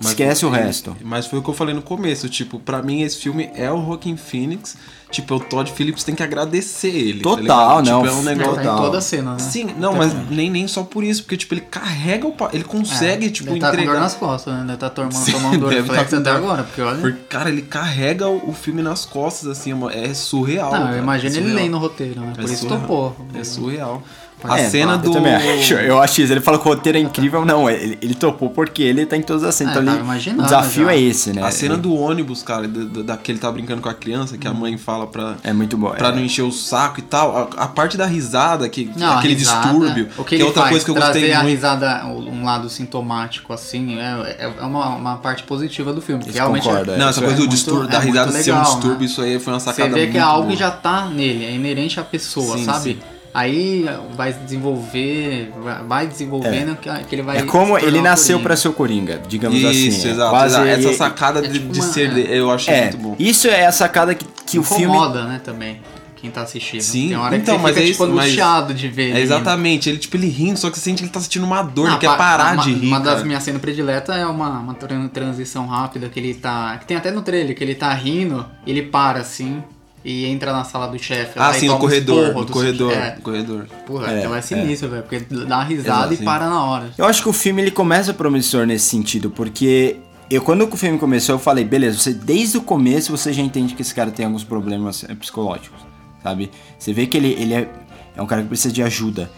[0.00, 0.96] Esquece o resto.
[1.02, 3.84] Mas foi o que eu falei no começo, tipo, pra mim esse filme é o
[3.84, 4.76] Joaquin Phoenix.
[5.10, 7.22] Tipo, o Todd Phillips tem que agradecer ele.
[7.22, 7.40] tá Total,
[7.80, 7.86] ligado?
[7.86, 8.52] não, Tipo, é um Tá negócio.
[8.52, 8.76] em Total.
[8.76, 9.38] toda a cena, né?
[9.38, 12.32] Sim, não, mas nem, nem só por isso, porque, tipo, ele carrega o.
[12.32, 14.00] pa- Ele consegue, É, tipo, ele tá com dor entregar.
[14.02, 14.64] nas costas, né?
[14.68, 16.98] Ele tá tomando, Sim, tomando dor deve tá até agora, porque olha...
[17.00, 20.72] Porque, cara, ele carrega o, o filme nas costas, assim, é é surreal.
[20.72, 22.32] Não, cara, eu imagino é ele lendo o roteiro, né?
[22.34, 22.80] Por É isso surreal.
[22.80, 23.16] topou.
[23.34, 24.02] É surreal.
[24.44, 25.12] A É, cena eu do.
[25.12, 26.32] também acho, eu acho isso.
[26.32, 27.44] Ele falou que o roteiro é incrível.
[27.44, 29.76] Não, ele, ele topou porque ele tá em todas as cenas.
[29.76, 30.92] É, Então, ele- imaginando o desafio já.
[30.92, 31.42] é esse, né?
[31.42, 34.38] A cena do ônibus, cara, da, da, da- que ele tá brincando com a criança,
[34.38, 35.36] que a mãe fala pra.
[35.42, 35.90] É muito bom.
[35.90, 36.12] Pra é.
[36.12, 37.50] não encher o saco e tal.
[37.58, 40.08] A, a parte da risada, que, Não, aquele risada, distúrbio.
[40.16, 41.50] O que, que ele é outra faz, coisa que eu gostei a muito.
[41.54, 46.24] risada, um lado sintomático, assim, é, é é uma, uma parte positiva do filme.
[46.32, 46.98] realmente concordo, é, é.
[46.98, 48.98] Não, essa coisa é do muito- distúrbio, é da risada muito ser um legal, distúrbio,
[49.00, 49.04] né?
[49.06, 51.44] isso aí foi uma Você sacada vê muito que é algo que já tá nele,
[51.44, 52.82] é inerente à pessoa, Sim, sabe?
[52.82, 52.98] sim.
[53.38, 55.52] Aí vai desenvolver,
[55.86, 57.38] vai- desenvolvendo que, que ele vai.
[57.38, 60.08] É como ele nasceu pra ser o Coringa, digamos Isso, assim.
[60.08, 60.10] é.
[60.12, 60.30] exato.
[60.30, 60.68] Quase exato.
[60.88, 62.14] Essa sacada é de, tipo de uma- ser.
[62.14, 63.16] de- eu achei É, muito bom.
[63.18, 64.84] isso é a sacada que, que o filme.
[64.84, 65.80] Incomoda, né, também.
[66.20, 66.80] Quem tá assistindo.
[66.80, 69.10] Sim, Tem hora então, que você mas fica, é tipo, isso, mas- angustiado de ver.
[69.10, 71.46] ele É exatamente, ele tipo ele rindo, só que você sente que ele tá sentindo
[71.46, 72.86] uma dor, Ah, ele quer pa- parar uma, de rir.
[72.88, 73.24] Uma das cara.
[73.24, 76.76] minhas cenas prediletas é uma, uma tran- transição rápida que ele tá.
[76.78, 79.62] Que tem até no trailer, que ele tá rindo, ele para assim
[80.10, 81.38] e entra na sala do chefe.
[81.38, 83.66] lá Ah, sim, no corredor, no do- corredor, É, no corredor.
[83.86, 85.02] porra, É, então é sinistro, velho.
[85.02, 86.24] Porque dá uma risada Exato, e sim.
[86.24, 86.90] para na hora.
[86.96, 89.96] Eu acho que o filme ele começa promissor nesse sentido, porque
[90.30, 93.74] eu quando o filme começou eu falei, beleza, você desde o começo você já entende
[93.74, 95.80] que esse cara tem alguns problemas é, psicológicos,
[96.22, 96.50] sabe?
[96.78, 97.68] Você vê que ele, ele é,
[98.16, 99.30] é um cara que precisa de ajuda.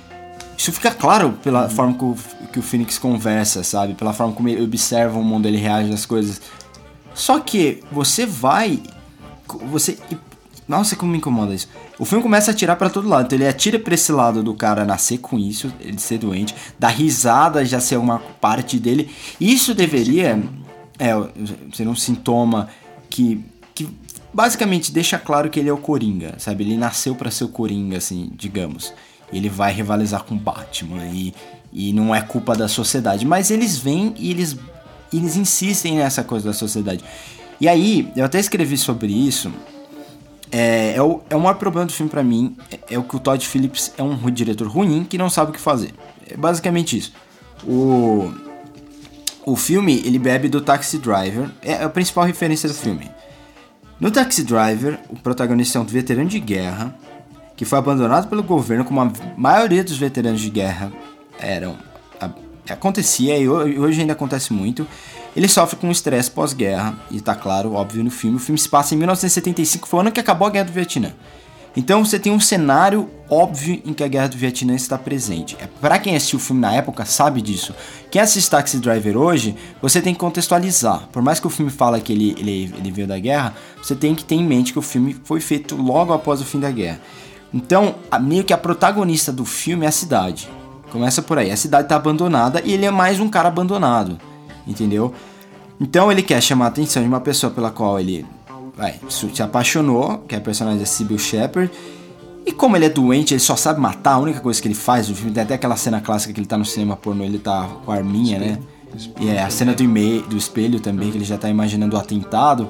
[0.56, 2.16] Isso fica claro pela forma que o,
[2.52, 3.94] que o Phoenix conversa, sabe?
[3.94, 6.40] Pela forma como ele observa o mundo, ele reage às coisas.
[7.14, 8.78] Só que você vai.
[9.70, 9.98] Você.
[10.70, 11.68] Nossa, como me incomoda isso.
[11.98, 13.26] O filme começa a atirar pra todo lado.
[13.26, 16.86] Então ele atira pra esse lado do cara nascer com isso, ele ser doente, da
[16.86, 19.10] risada já ser uma parte dele.
[19.40, 20.40] Isso deveria
[20.96, 21.10] é,
[21.74, 22.68] ser um sintoma
[23.10, 23.88] que, que
[24.32, 26.62] basicamente deixa claro que ele é o Coringa, sabe?
[26.62, 28.94] Ele nasceu pra ser o Coringa, assim, digamos.
[29.32, 31.34] Ele vai rivalizar com Batman e,
[31.72, 33.26] e não é culpa da sociedade.
[33.26, 34.56] Mas eles vêm e eles,
[35.12, 37.02] eles insistem nessa coisa da sociedade.
[37.60, 39.50] E aí, eu até escrevi sobre isso.
[40.52, 42.56] É, é, o, é o maior problema do filme pra mim.
[42.70, 45.54] É, é o que o Todd Phillips é um diretor ruim que não sabe o
[45.54, 45.94] que fazer.
[46.28, 47.12] É basicamente isso.
[47.64, 48.32] O,
[49.44, 51.48] o filme, ele bebe do Taxi Driver.
[51.62, 53.10] É a principal referência do filme.
[53.98, 56.94] No Taxi Driver, o protagonista é um veterano de guerra
[57.56, 60.90] que foi abandonado pelo governo, como a maioria dos veteranos de guerra
[61.38, 61.76] eram.
[62.20, 62.30] a-
[62.72, 64.86] acontecia e ho- hoje ainda acontece muito.
[65.36, 68.36] Ele sofre com estresse pós-guerra, e tá claro, óbvio, no filme.
[68.36, 71.12] O filme se passa em 1975, foi o ano que acabou a Guerra do Vietnã.
[71.76, 75.56] Então você tem um cenário óbvio em que a Guerra do Vietnã está presente.
[75.60, 77.72] É, Pra quem assistiu o filme na época sabe disso.
[78.10, 81.06] Quem assiste Taxi Driver hoje, você tem que contextualizar.
[81.12, 84.16] Por mais que o filme fala que ele, ele, ele veio da guerra, você tem
[84.16, 87.00] que ter em mente que o filme foi feito logo após o fim da guerra.
[87.54, 90.48] Então, a- meio que a protagonista do filme é a cidade.
[90.90, 91.52] Começa por aí.
[91.52, 94.18] A cidade tá abandonada e ele é mais um cara abandonado.
[94.66, 95.12] Entendeu?
[95.80, 98.26] Então ele quer chamar a atenção de uma pessoa pela qual ele
[98.76, 101.70] vai, se apaixonou, que é a personagem da Sybil Shepard.
[102.44, 105.08] E como ele é doente, ele só sabe matar, a única coisa que ele faz
[105.08, 107.68] no filme, tem até aquela cena clássica que ele tá no cinema pornô, ele tá
[107.84, 108.58] com a arminha, né?
[109.20, 109.84] E é a cena do,
[110.22, 112.68] do espelho também, que ele já tá imaginando o atentado.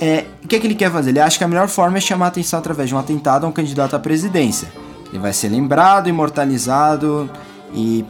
[0.00, 1.10] É, o que é que ele quer fazer?
[1.10, 3.48] Ele acha que a melhor forma é chamar a atenção através de um atentado a
[3.48, 4.68] um candidato à presidência.
[5.10, 7.30] Ele vai ser lembrado, imortalizado
[7.74, 8.04] e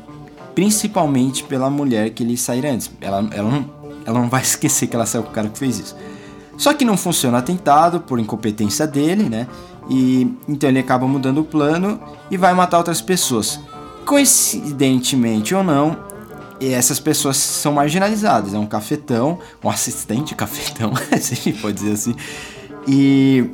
[0.59, 2.91] principalmente pela mulher que ele sairá antes.
[3.01, 3.71] Ela, ela, não,
[4.05, 5.97] ela não vai esquecer que ela saiu com o cara que fez isso.
[6.57, 9.47] Só que não funciona atentado por incompetência dele, né?
[9.89, 13.61] E então ele acaba mudando o plano e vai matar outras pessoas.
[14.05, 15.97] Coincidentemente ou não,
[16.61, 18.53] essas pessoas são marginalizadas.
[18.53, 22.17] É um cafetão, um assistente cafetão, se a gente pode dizer assim.
[22.85, 23.49] E,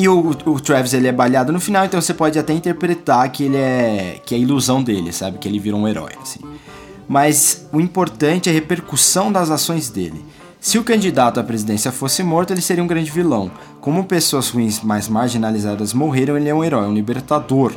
[0.00, 3.44] e o, o Travis ele é balhado no final, então você pode até interpretar que
[3.44, 5.38] ele é que é a ilusão dele, sabe?
[5.38, 6.40] Que ele virou um herói, assim.
[7.06, 10.24] Mas o importante é a repercussão das ações dele.
[10.58, 13.50] Se o candidato à presidência fosse morto, ele seria um grande vilão.
[13.80, 17.72] Como pessoas ruins mais marginalizadas morreram, ele é um herói, um libertador.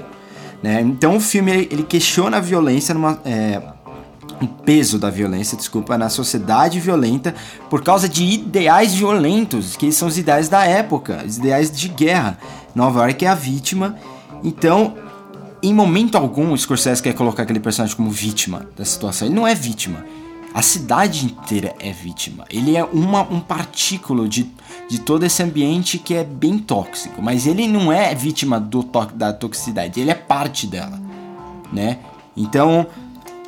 [0.62, 0.82] Né?
[0.82, 3.62] Então o filme ele questiona a violência numa, é,
[4.42, 7.34] o peso da violência, desculpa, na sociedade violenta
[7.70, 12.38] por causa de ideais violentos, que são os ideais da época, os ideais de guerra.
[12.76, 13.96] Nova York é a vítima.
[14.44, 14.96] Então,
[15.62, 19.28] em momento algum, o Scorsese quer colocar aquele personagem como vítima da situação.
[19.28, 20.06] Ele não é vítima.
[20.54, 22.46] A cidade inteira é vítima.
[22.50, 24.52] Ele é uma, um partículo de,
[24.90, 27.22] de todo esse ambiente que é bem tóxico.
[27.22, 28.84] Mas ele não é vítima do
[29.16, 30.00] da toxicidade.
[30.00, 31.00] Ele é parte dela,
[31.72, 32.00] né?
[32.36, 32.86] Então,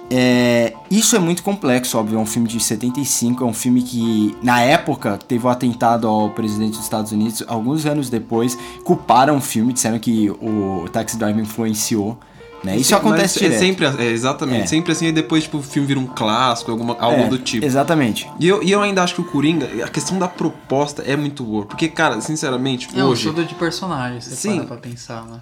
[0.10, 2.18] é, isso é muito complexo, óbvio.
[2.18, 6.08] É um filme de 75, é um filme que, na época, teve o um atentado
[6.08, 7.44] ao presidente dos Estados Unidos.
[7.48, 12.18] Alguns anos depois, culparam o filme, disseram que o Taxi Driver influenciou.
[12.64, 12.78] Né?
[12.78, 13.56] Isso Sim, acontece direto.
[13.56, 14.66] É sempre, é, exatamente, É.
[14.66, 17.64] sempre assim, e depois tipo, o filme vira um clássico, alguma, algo É, do tipo.
[17.64, 18.28] Exatamente.
[18.40, 21.44] E eu, e eu ainda acho que o Coringa, a questão da proposta é muito
[21.44, 21.66] boa.
[21.66, 23.28] Porque, cara, sinceramente, É um hoje.
[23.28, 24.58] estudo de personagem, você Sim.
[24.58, 25.42] para pra pensar, né?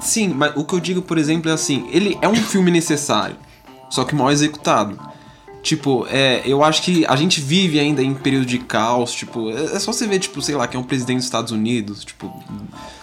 [0.00, 3.36] Sim, mas o que eu digo, por exemplo, é assim: ele é um filme necessário,
[3.90, 4.98] só que mal executado.
[5.62, 9.76] Tipo, é, eu acho que a gente vive ainda em período de caos, tipo, é,
[9.76, 12.32] é só você ver, tipo, sei lá, que é um presidente dos Estados Unidos, tipo,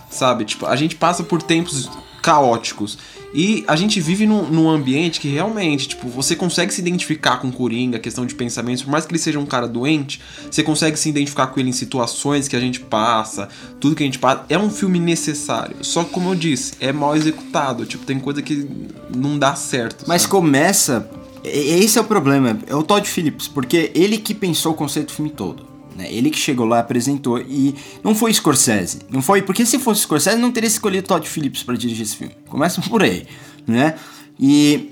[0.09, 0.43] sabe?
[0.43, 1.87] Tipo, a gente passa por tempos
[2.23, 2.97] caóticos.
[3.33, 7.49] E a gente vive num, num ambiente que realmente, tipo, você consegue se identificar com
[7.49, 10.97] o Coringa, questão de pensamentos, por mais que ele seja um cara doente, você consegue
[10.97, 14.45] se identificar com ele em situações que a gente passa, tudo que a gente passa.
[14.49, 15.75] É um filme necessário.
[15.81, 17.85] Só que, como eu disse, é mal executado.
[17.85, 18.67] Tipo, tem coisa que
[19.15, 20.05] não dá certo.
[20.07, 20.31] Mas sabe?
[20.31, 21.09] começa.
[21.43, 25.13] Esse é o problema, é o Todd Phillips, porque ele que pensou o conceito do
[25.13, 25.76] filme todo.
[25.97, 26.13] Né?
[26.13, 28.99] Ele que chegou lá, apresentou e não foi Scorsese.
[29.09, 32.35] Não foi, porque se fosse Scorsese, não teria escolhido Todd Phillips para dirigir esse filme.
[32.47, 33.25] Começa por aí,
[33.65, 33.95] né?
[34.39, 34.91] E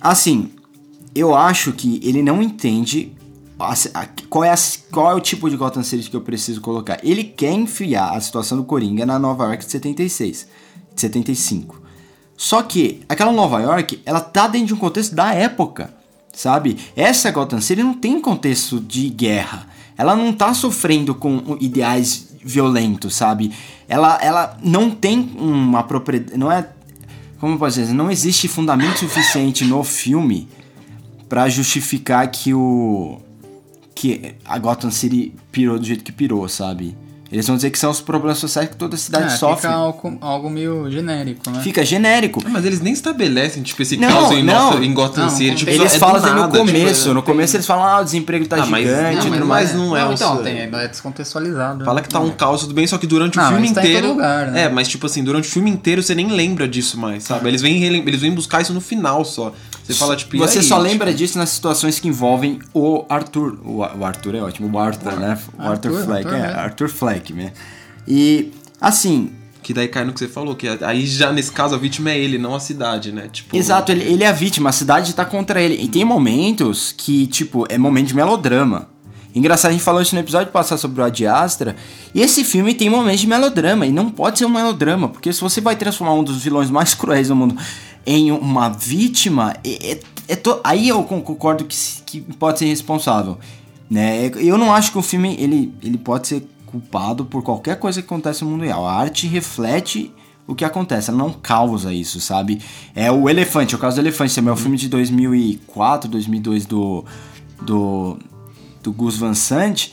[0.00, 0.50] assim,
[1.14, 3.12] eu acho que ele não entende
[4.30, 4.54] qual, é a-
[4.90, 6.98] qual é o tipo de Gotham City que eu preciso colocar.
[7.02, 10.48] Ele quer enfiar a situação do Coringa na Nova York de 76,
[10.94, 11.82] de 75.
[12.34, 15.92] Só que aquela Nova York, ela tá dentro de um contexto da época,
[16.32, 16.78] sabe?
[16.94, 19.68] Essa Gotham City não tem contexto de guerra.
[19.96, 23.52] Ela não tá sofrendo com ideais violentos, sabe?
[23.88, 26.68] Ela, ela não tem uma propriedade, não é
[27.38, 30.48] como eu posso dizer, não existe fundamento suficiente no filme
[31.28, 33.20] pra justificar que o
[33.94, 36.96] que a Gotham City pirou do jeito que pirou, sabe?
[37.30, 39.62] Eles vão dizer que são os problemas sociais que toda cidade É, sofre.
[39.62, 41.60] fica algo, algo meio genérico, né?
[41.60, 42.40] Fica genérico.
[42.48, 44.66] Mas eles nem estabelecem, tipo, esse Não, caos em, não.
[44.70, 45.48] Gotham- em Gotham Não, City.
[45.50, 47.10] não Tipo, Eles é falam assim no nada, tipo, começo.
[47.10, 49.30] é- no começo eles falam, ah, o desemprego tá Ah, mas- gigante.
[49.30, 51.84] não, mas não é Não, então, tem, é descontextualizado.
[51.84, 53.80] Fala que tá um caos, tudo bem, só que durante o Não, filme mas tá
[53.82, 54.06] em inteiro.
[54.06, 54.62] todo lugar, né?
[54.62, 57.48] É, mas tipo assim, durante o filme inteiro você nem lembra disso mais, sabe?
[57.48, 59.52] Eles vêm, eles vêm buscar isso no final só.
[59.86, 63.04] Você fala, tipo, e Você aí, só tipo, lembra disso nas situações que envolvem o
[63.08, 63.58] Arthur.
[63.64, 65.38] O, o Arthur é ótimo, o Arthur, né?
[65.56, 66.54] O Arthur, Arthur, Fleck, Arthur, é, né?
[66.54, 67.52] Arthur Fleck, né?
[68.06, 69.30] E, assim,
[69.66, 72.18] Que daí cai no que você falou, que aí já nesse caso a vítima é
[72.18, 73.28] ele, não a cidade, né?
[73.32, 75.74] Tipo, Exato, ele, ele é a vítima, a cidade tá contra ele.
[75.74, 78.88] E tem momentos que, tipo, é momento de melodrama.
[79.34, 81.74] Engraçado, a gente falou isso no episódio passado sobre o Ad Astra.
[82.14, 83.84] E esse filme tem momentos de melodrama.
[83.84, 86.94] E não pode ser um melodrama, porque se você vai transformar um dos vilões mais
[86.94, 87.56] cruéis do mundo
[88.06, 92.66] em uma vítima, é, é- é to- aí eu con- concordo que, que pode ser
[92.66, 93.36] responsável.
[93.90, 94.30] Né?
[94.36, 98.06] Eu não acho que o filme ele, ele pode ser culpado por qualquer coisa que
[98.06, 98.86] acontece no mundo real.
[98.86, 100.12] A arte reflete
[100.46, 102.60] o que acontece, ela não causa isso, sabe?
[102.94, 107.04] É o Elefante, é o caso do Elefante, é um filme de 2004, 2002 do,
[107.62, 108.16] do,
[108.82, 109.92] do Gus Van Sant.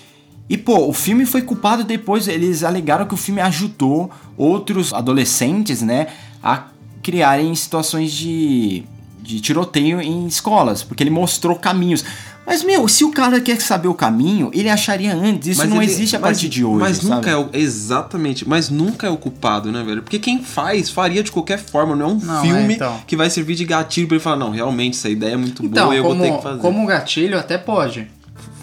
[0.49, 5.81] E, pô, o filme foi culpado depois, eles alegaram que o filme ajudou outros adolescentes,
[5.81, 6.07] né,
[6.43, 6.65] a
[7.03, 8.83] criarem situações de,
[9.21, 12.03] de tiroteio em escolas, porque ele mostrou caminhos.
[12.45, 15.47] Mas, meu, se o cara quer saber o caminho, ele acharia antes.
[15.49, 16.79] Isso mas não ele- existe a mas- partir de hoje.
[16.79, 17.09] Mas sabe?
[17.15, 17.49] nunca é o.
[17.53, 20.01] Exatamente, mas nunca é o culpado, né, velho?
[20.01, 22.99] Porque quem faz, faria de qualquer forma, não é um Não, filme é, então.
[23.07, 25.85] que vai servir de gatilho pra ele falar, não, realmente, essa ideia é muito Então,
[25.85, 26.59] boa e eu como, vou ter que fazer.
[26.61, 28.07] como gatilho até pode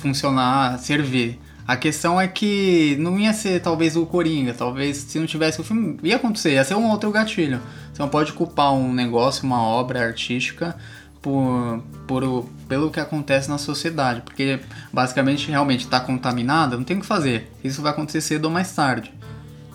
[0.03, 1.39] funcionar, servir.
[1.67, 5.65] A questão é que não ia ser talvez o Coringa, talvez se não tivesse o
[5.65, 7.61] filme, ia acontecer, ia ser um outro gatilho.
[8.01, 10.75] Você não pode culpar um negócio, uma obra artística
[11.21, 14.59] por, por o- pelo que acontece na sociedade, porque
[14.91, 17.53] basicamente realmente está contaminada, não tem o que fazer.
[17.63, 19.13] Isso vai acontecer cedo ou mais tarde.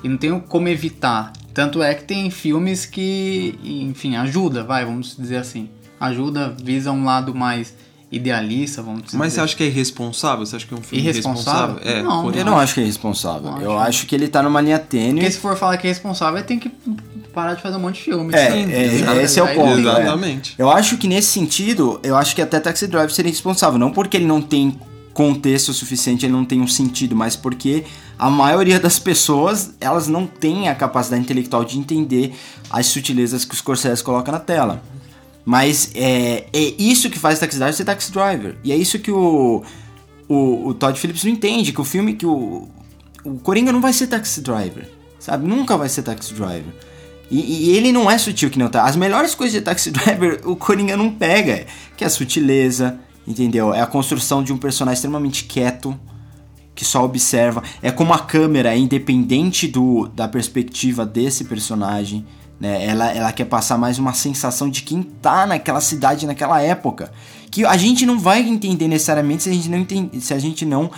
[0.03, 1.33] E não tem como evitar.
[1.53, 5.69] Tanto é que tem filmes que, enfim, ajuda, vai, vamos dizer assim.
[5.99, 7.75] Ajuda, visa um lado mais
[8.11, 9.17] idealista, vamos dizer.
[9.17, 10.43] Mas você acha que é irresponsável?
[10.45, 11.75] Você acha que é um filme Irresponsável?
[11.75, 11.99] irresponsável?
[11.99, 13.51] É, Não, por- Eu não acho que é responsável.
[13.51, 13.89] Não eu acho.
[13.89, 15.13] acho que ele tá numa linha tênue.
[15.19, 16.71] Porque se for falar que é responsável, tem que
[17.35, 18.33] parar de fazer um monte de filme.
[18.33, 19.75] É, Sim, é, esse é o ponto.
[19.75, 19.89] liga.
[19.91, 20.01] é.
[20.01, 20.55] Exatamente.
[20.57, 23.77] Eu acho que nesse sentido, eu acho que até Taxi Driver seria responsável.
[23.77, 24.79] Não porque ele não tem
[25.13, 27.83] contexto suficiente, ele não tem um sentido, mas porque
[28.17, 32.33] a maioria das pessoas, elas não têm a capacidade intelectual de entender
[32.69, 34.81] as sutilezas que os Scorsese coloca na tela.
[35.45, 38.57] Mas é, é isso que faz Taxi Driver ser Taxi Driver.
[38.63, 39.63] E é isso que o,
[40.27, 42.67] o, o Todd Phillips não entende, que o filme que o,
[43.23, 45.47] o Coringa não vai ser Taxi Driver, sabe?
[45.47, 46.73] Nunca vai ser Taxi Driver.
[47.29, 48.83] E, e ele não é sutil que não tá.
[48.83, 51.65] As melhores coisas de Taxi Driver o Coringa não pega,
[51.97, 53.73] que é a sutileza, entendeu?
[53.73, 55.97] É a construção de um personagem extremamente quieto,
[56.73, 57.63] que só observa.
[57.81, 62.25] É como a câmera é independente do, da perspectiva desse personagem,
[62.59, 62.85] Né?
[62.85, 67.11] Ela, ela quer passar mais uma sensação de quem tá naquela cidade naquela época.
[67.49, 70.65] Que a gente não vai entender necessariamente se a gente não, entende, se a gente
[70.65, 70.91] não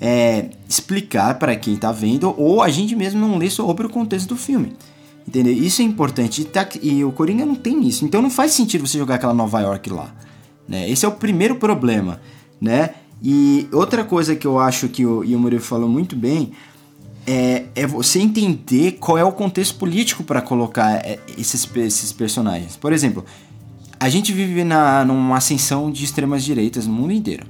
[0.00, 4.28] é, explicar para quem tá vendo ou a gente mesmo não lê sobre o contexto
[4.28, 4.76] do filme.
[5.26, 5.52] Entendeu?
[5.52, 6.42] Isso é importante.
[6.42, 8.04] E, tá- e o Coringa não tem isso.
[8.04, 10.14] Então não faz sentido você jogar aquela Nova York lá.
[10.68, 10.88] Né?
[10.88, 12.20] Esse é o primeiro problema.
[12.60, 12.90] Né?
[13.22, 16.52] E outra coisa que eu acho que o Yomori falou muito bem
[17.26, 22.76] é, é você entender qual é o contexto político para colocar é, esses, esses personagens.
[22.76, 23.24] Por exemplo,
[23.98, 27.46] a gente vive na, numa ascensão de extremas direitas no mundo inteiro.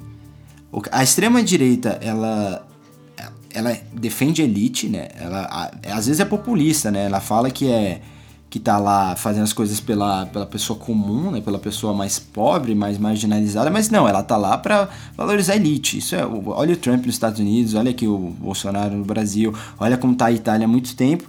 [0.93, 2.66] A extrema direita, ela
[3.57, 5.09] ela defende elite, né?
[5.19, 7.07] Ela a- às vezes é populista, né?
[7.07, 8.01] Ela fala que é
[8.49, 11.41] que tá lá fazendo as coisas pela, pela pessoa comum, né?
[11.41, 15.99] Pela pessoa mais pobre, mais marginalizada, mas não, ela tá lá para valorizar a elite.
[15.99, 19.97] Isso é, olha o Trump nos Estados Unidos, olha aqui o Bolsonaro no Brasil, olha
[19.97, 21.29] como tá a Itália há muito tempo.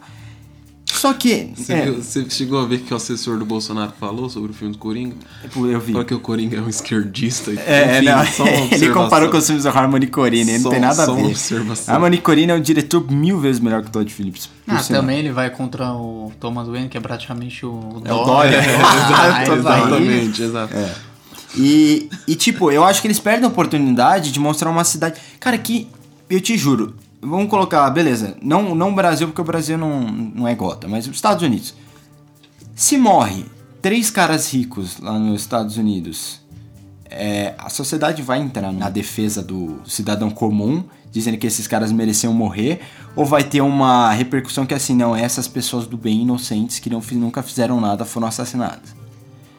[0.97, 3.93] Só que Você, é, viu- você chegou a ver o que o assessor do Bolsonaro
[3.99, 5.15] falou sobre o filme do Coringa?
[5.55, 5.91] eu vi.
[5.91, 7.51] Falou que o Coringa é um esquerdista.
[7.51, 10.79] É, Enfim, não, só uma ele comparou com os filmes do Harmony Corine, não tem
[10.79, 11.25] nada a ver.
[11.25, 11.93] observação.
[11.93, 14.49] Harmony Corine é um diretor mil vezes melhor que o Todd Phillips.
[14.67, 15.01] Ah, sinal.
[15.01, 18.59] também ele vai contra o Thomas Wayne, que é praticamente o É o Dória.
[19.37, 19.51] Aí.
[19.51, 20.73] Exatamente, exato.
[21.55, 25.19] E, e, tipo, eu acho que eles perdem a oportunidade de mostrar uma cidade.
[25.39, 25.87] Cara, que
[26.29, 26.93] eu te juro,
[27.27, 31.07] vamos colocar, beleza, não não o Brasil, porque o Brasil não, não é gota, mas
[31.07, 31.73] os Estados Unidos.
[32.75, 33.45] Se morre
[33.81, 36.41] três caras ricos lá nos Estados Unidos,
[37.09, 42.33] é, a sociedade vai entrar na defesa do cidadão comum, dizendo que esses caras mereciam
[42.33, 42.81] morrer,
[43.15, 46.89] ou vai ter uma repercussão que é assim, não, essas pessoas do bem inocentes que
[46.89, 48.95] não, nunca fizeram nada foram assassinadas.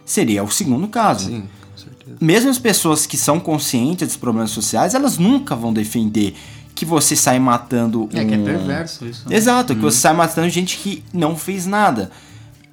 [0.05, 1.29] Seria o segundo caso.
[1.29, 2.17] Sim, com certeza.
[2.21, 6.35] Mesmo as pessoas que são conscientes dos problemas sociais, elas nunca vão defender
[6.79, 9.29] que você sai matando É que é um- perverso isso.
[9.29, 9.37] né?
[9.37, 12.11] Exato, que você sai matando gente que não fez nada.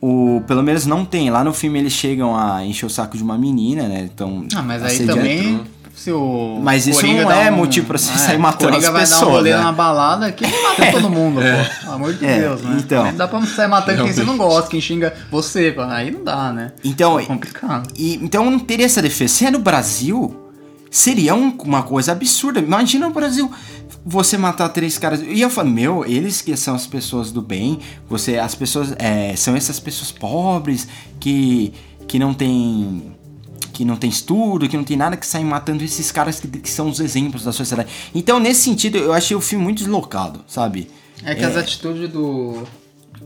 [0.01, 1.29] O, pelo menos não tem.
[1.31, 4.01] Lá no filme eles chegam a encher o saco de uma menina, né?
[4.13, 5.61] Então, Ah, mas aí também,
[5.95, 8.87] se o Mas isso Coringa não é um- motivo pra você É, sair matando Coringa
[8.89, 9.57] as vai dar um pessoas, rolê né?
[9.57, 11.79] na balada que ele mata todo mundo, pô.
[11.81, 12.75] Pelo amor de É, Deus, né?
[12.77, 13.05] então.
[13.05, 15.81] Não dá pra sair matando quem você não gosta, quem xinga você, pô.
[15.81, 16.73] Aí não dá, né?
[16.83, 17.89] Então, é complicado.
[17.95, 19.33] E, então não teria essa defesa.
[19.33, 20.35] Se é no Brasil,
[20.95, 22.59] seria um- uma coisa absurda.
[22.59, 23.51] Imagina no Brasil
[24.05, 25.21] você matar três caras.
[25.21, 27.79] E eu falo, meu, eles que são as pessoas do bem,
[28.09, 30.87] você, as pessoas é, são essas pessoas pobres
[31.19, 31.73] que,
[32.07, 33.11] que não tem
[33.73, 36.69] que não tem estudo, que não tem nada que saem matando esses caras que, que
[36.69, 37.89] são os exemplos da sociedade.
[38.15, 40.89] Então, nesse sentido, eu achei o filme muito deslocado, sabe?
[41.25, 42.63] É que as atitudes do,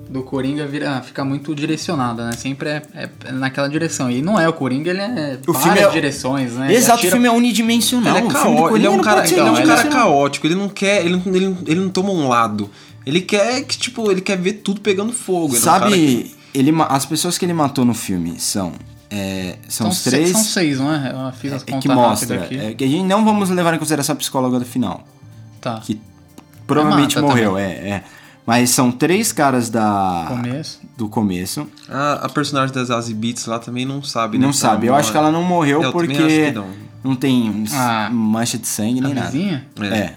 [0.09, 2.31] do Coringa vira, fica muito direcionada, né?
[2.33, 2.81] Sempre é,
[3.25, 4.09] é naquela direção.
[4.09, 6.73] E não é o Coringa, ele é O várias filme é- direções, né?
[6.73, 8.17] Exato, atira- o filme é unidimensional.
[8.17, 10.47] Ele é, o filme do caó- ele é um cara, ele é um cara caótico,
[10.47, 12.69] ele não quer, ele, não- ele, não- ele não toma um lado.
[13.05, 15.49] Ele quer que, tipo, ele quer ver tudo pegando fogo.
[15.49, 18.73] Ele é um Sabe, que- ele, as pessoas que ele matou no filme são.
[19.11, 21.11] é, são São, os se- três são seis, não é?
[21.11, 22.35] Eu fiz as é, que mostra.
[22.37, 22.57] rápidas aqui.
[22.71, 25.03] É, que a gente não vamos levar em consideração a psicóloga do final.
[25.61, 25.79] Tá.
[25.83, 25.99] Que
[26.67, 28.03] provavelmente Mata morreu, é, é.
[28.49, 30.25] Mas são três caras da.
[30.27, 30.79] Começo.
[30.97, 31.67] Do começo.
[31.87, 34.45] A, a personagem das Zazie Beats lá também não sabe, né?
[34.47, 34.87] Não se sabe.
[34.87, 35.01] Eu morre.
[35.01, 36.67] acho que ela não morreu Eu também porque acho que não.
[37.03, 38.09] não tem Ah.
[38.11, 39.27] mancha de sangue nem A nada.
[39.29, 39.67] vizinha?
[39.81, 39.85] É.
[39.85, 40.15] É.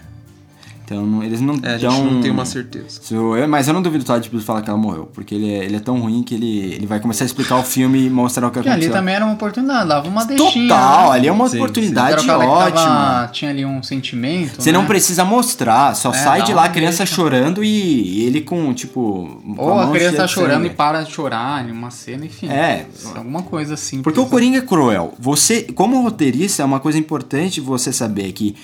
[0.85, 1.91] Então não- eles não É, a dão.
[1.91, 3.01] gente não tem uma certeza.
[3.11, 5.51] Eu- eu- mas eu não duvido o Todd Phillips falar que ela morreu, porque ele
[5.53, 8.11] é, ele é tão ruim que ele, ele vai começar a explicar o filme e
[8.11, 8.93] mostrar o que Que ali aconteceu.
[8.93, 10.69] também era uma oportunidade, dava uma deixinha.
[10.69, 11.17] Total, né?
[11.17, 12.73] ali é uma Sim, oportunidade Era o cara que ótima.
[12.87, 14.61] tava- tinha ali um sentimento.
[14.61, 14.79] Você né?
[14.79, 17.15] não precisa mostrar, só É, sai de lá a criança deixa.
[17.15, 19.41] chorando e ele com, tipo.
[19.45, 20.67] com Ou a mão criança tá de chorando sangue.
[20.67, 22.49] e para de chorar em uma cena, enfim.
[22.49, 22.87] É.
[23.15, 24.03] Alguma coisa assim.
[24.03, 25.15] Porque o Coringa é cruel.
[25.19, 28.55] Você, como roteirista, é uma coisa importante você saber que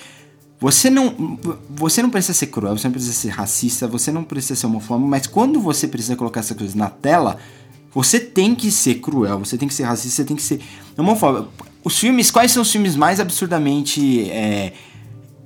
[0.61, 1.39] você não,
[1.71, 5.09] você não precisa ser cruel, você não precisa ser racista, você não precisa ser homofóbico,
[5.09, 7.39] mas quando você precisa colocar essas coisas na tela,
[7.95, 10.61] você tem que ser cruel, você tem que ser racista, você tem que ser
[10.97, 11.49] homofóbico.
[11.85, 14.73] Os filmes, quais são os filmes mais absurdamente é,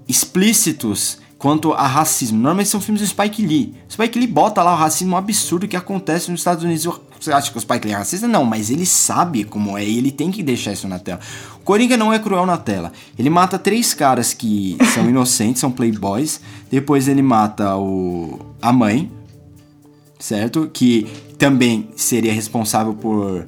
[0.08, 2.38] explícitos quanto a racismo?
[2.38, 3.74] Normalmente são filmes do Spike Lee.
[3.88, 6.88] O Spike Lee bota lá o racismo absurdo que acontece nos Estados Unidos.
[7.20, 8.26] Você acha que o Spike Lee é racista?
[8.26, 11.20] Não, mas ele sabe como é e ele tem que deixar isso na tela.
[11.64, 12.92] Coringa não é cruel na tela.
[13.18, 16.40] Ele mata três caras que são inocentes, são playboys.
[16.70, 19.10] Depois ele mata o a mãe,
[20.18, 20.68] certo?
[20.72, 21.06] Que
[21.38, 23.46] também seria responsável por,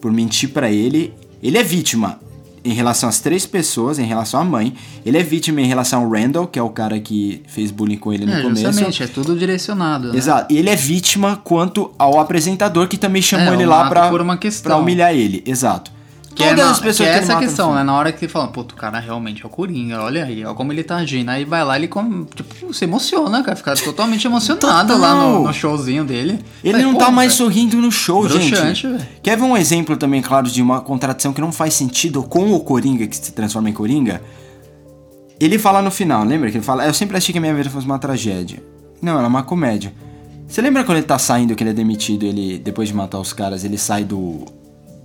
[0.00, 1.12] por mentir pra ele.
[1.42, 2.20] Ele é vítima
[2.64, 4.74] em relação às três pessoas, em relação à mãe.
[5.04, 8.12] Ele é vítima em relação ao Randall, que é o cara que fez bullying com
[8.12, 8.62] ele no É, começo.
[8.62, 10.10] justamente, é tudo direcionado.
[10.12, 10.18] né?
[10.18, 10.52] Exato.
[10.52, 14.70] E ele é vítima quanto ao apresentador que também chamou É, ele lá pra, questão.
[14.72, 15.44] pra humilhar ele.
[15.46, 15.92] Exato.
[16.36, 17.82] Que é, Todas na- as pessoas que é que essa mata no questão, né?
[17.82, 20.70] Na hora que fala, pô, o cara realmente é o Coringa, olha aí, olha como
[20.70, 21.30] ele tá agindo.
[21.30, 25.52] Aí vai lá, ele como, tipo, se emociona, cara, fica totalmente emocionado lá no, no
[25.54, 26.38] showzinho dele.
[26.62, 28.86] Ele Falei, não pô, tá mais velho, sorrindo no show, gente.
[28.86, 29.06] velho.
[29.22, 32.60] Quer ver um exemplo também, claro, de uma contradição que não faz sentido com o
[32.60, 34.20] Coringa, que se transforma em Coringa?
[35.40, 36.86] Ele fala no final, lembra que ele fala?
[36.86, 38.62] Eu sempre achei que a minha vida fosse uma tragédia.
[39.02, 39.92] Não, ela é uma comédia.
[40.48, 43.32] Você lembra quando ele tá saindo, que ele é demitido, ele, depois de matar os
[43.32, 44.44] caras, ele sai do.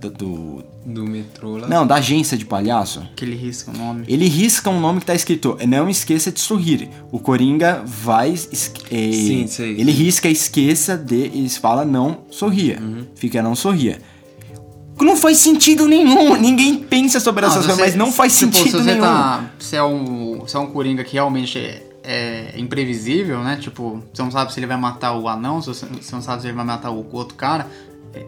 [0.02, 1.68] Do, do- Do metrô lá.
[1.68, 3.06] não, da agência de palhaço?
[3.16, 4.04] Que ele risca o nome.
[4.08, 6.88] Ele risca um nome que tá escrito Não esqueça de sorrir.
[7.10, 8.32] O Coringa vai.
[8.32, 8.36] eh,
[9.12, 9.80] Sim, sei.
[9.80, 11.30] Ele risca esqueça de.
[11.34, 12.78] E fala não sorria.
[12.80, 13.06] Uhum.
[13.14, 13.98] Fica não sorria.
[15.00, 16.36] Não faz sentido nenhum.
[16.36, 19.00] Ninguém pensa sobre essas se coisas, mas não faz tipo, sentido se você nenhum.
[19.02, 23.56] Tá, se, é um, se é um Coringa que realmente é, é imprevisível, né?
[23.60, 26.54] Tipo, você não sabe se ele vai matar o anão, você não sabe se ele
[26.56, 27.66] vai matar o outro cara.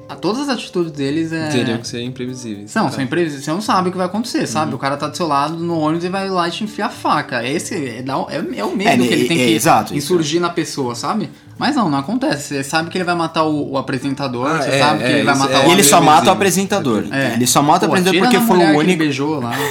[0.09, 1.49] A- Todas as atitudes deles é.
[1.49, 2.75] Teriam que ser imprevisíveis.
[2.75, 2.93] Não, Tá.
[2.93, 3.45] são imprevisíveis.
[3.45, 4.71] Você não sabe o que vai acontecer, sabe?
[4.71, 4.77] Uhum.
[4.77, 6.89] O cara tá do seu lado no ônibus e vai lá e te enfia a
[6.89, 7.47] faca.
[7.47, 10.13] Esse é, é, é o medo É, que ele tem é, que exato, isso.
[10.13, 11.29] insurgir na pessoa, sabe?
[11.59, 12.49] Mas não, não acontece.
[12.55, 15.13] Você sabe que ele vai matar o, o apresentador, Ah, você é, sabe que é,
[15.13, 17.05] ele vai matar é o E ele só mata o apresentador.
[17.13, 17.35] É.
[17.35, 18.99] Ele só mata o Pô, apresentador atira porque foi o que ele único.
[18.99, 19.53] beijou lá.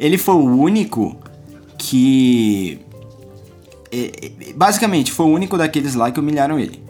[0.00, 1.16] Ele foi o único
[1.78, 2.80] que.
[4.56, 6.82] Basicamente, foi o único daqueles lá que humilharam ele.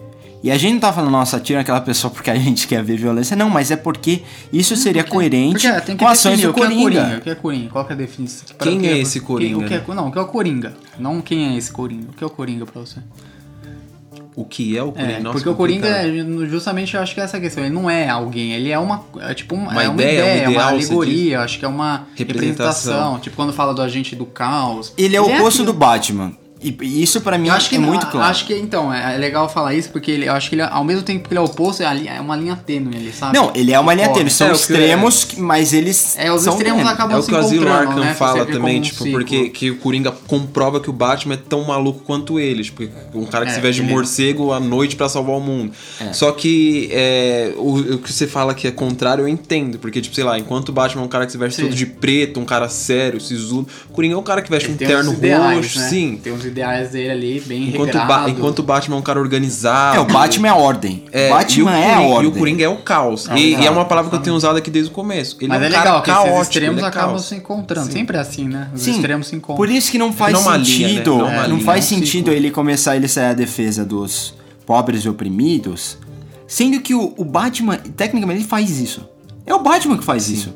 [0.43, 2.97] E a gente não tá falando, nossa, tira aquela pessoa porque a gente quer ver
[2.97, 3.35] violência.
[3.35, 4.21] Não, mas é porque
[4.53, 6.83] isso seria coerente Porque tem que com ações do o que é Coringa.
[6.83, 7.17] Coringa.
[7.17, 7.69] O que é Coringa?
[7.71, 8.55] Qual que é a definição?
[8.55, 10.27] Pra Quem que é esse Coringa, quem- o que é, não, o que é o
[10.27, 10.73] Coringa?
[10.99, 12.09] Não quem é esse Coringa.
[12.09, 12.99] O que é o Coringa pra você?
[14.35, 15.11] O que é o Coringa?
[15.13, 16.43] É, Nossa, porque o Coringa, complicado.
[16.43, 17.63] é, justamente, eu acho que é essa questão.
[17.63, 19.01] Ele não é alguém, ele é uma.
[19.21, 21.63] É tipo uma, Uma é uma ideia, um ideia, é uma ideal, alegoria, acho que
[21.63, 22.65] é uma Representação.
[22.93, 23.19] representação.
[23.19, 24.93] Tipo, quando fala do agente do caos.
[24.97, 26.33] Ele é o oposto do Batman.
[26.69, 28.29] E e isso pra mim Eu acho que é muito eu claro.
[28.29, 30.83] Acho que então, é é legal falar isso, porque ele, eu acho que ele, ao
[30.83, 33.37] mesmo tempo que ele é oposto, é, é uma linha tênue ali, sabe?
[33.37, 34.29] Não, ele é uma linha tênue.
[34.31, 36.15] São É, o extremos, que- mas eles.
[36.17, 36.93] É, os são extremos tênues.
[36.93, 38.13] acabam É o se que o Asilo encontrando, Arkham né?
[38.15, 39.11] Fala também, um tipo, ciclo.
[39.19, 42.63] porque que o Coringa comprova que o Batman é tão maluco quanto ele.
[42.63, 45.39] Tipo, um cara que É, se veste de ele- morcego à noite pra salvar o
[45.41, 45.71] mundo.
[46.13, 49.77] Só que é, o, o que você fala que é contrário, eu entendo.
[49.79, 51.67] Porque, tipo, sei lá, enquanto o Batman é um cara que se veste Sim.
[51.67, 54.75] todo de preto, um cara sério, sisudo, o Coringa é um cara que veste Ele
[54.75, 55.11] um terno
[55.55, 55.89] roxo, né?
[55.89, 56.19] sim.
[56.23, 58.07] Tem uns ideais dele ali, bem Enquanto regrado.
[58.07, 59.97] Ba- enquanto o Batman é um cara organizado.
[59.97, 61.03] É, o Batman é a ordem.
[61.11, 62.23] É, o Batman o é a ordem.
[62.23, 63.27] E o Coringa é o caos.
[63.27, 65.37] Não, e, e é uma palavra que eu tenho usado aqui desde o começo.
[65.39, 67.87] Ele Mas é é um cara legal que caótico, esses extremos é acabam se encontrando.
[67.87, 67.91] Sim.
[67.93, 68.69] Sempre é assim, né?
[68.73, 69.57] Os Sim, extremos se encontram.
[69.57, 71.17] Por isso que não faz não é uma linha, sentido.
[71.17, 71.21] né?
[71.23, 73.83] Não é uma Não linha, faz é um sentido ele começar ele sair à defesa
[73.85, 74.33] dos
[74.65, 75.97] pobres e oprimidos,
[76.47, 79.07] sendo que o, o Batman, tecnicamente, ele faz isso.
[79.45, 80.53] É o Batman que faz isso.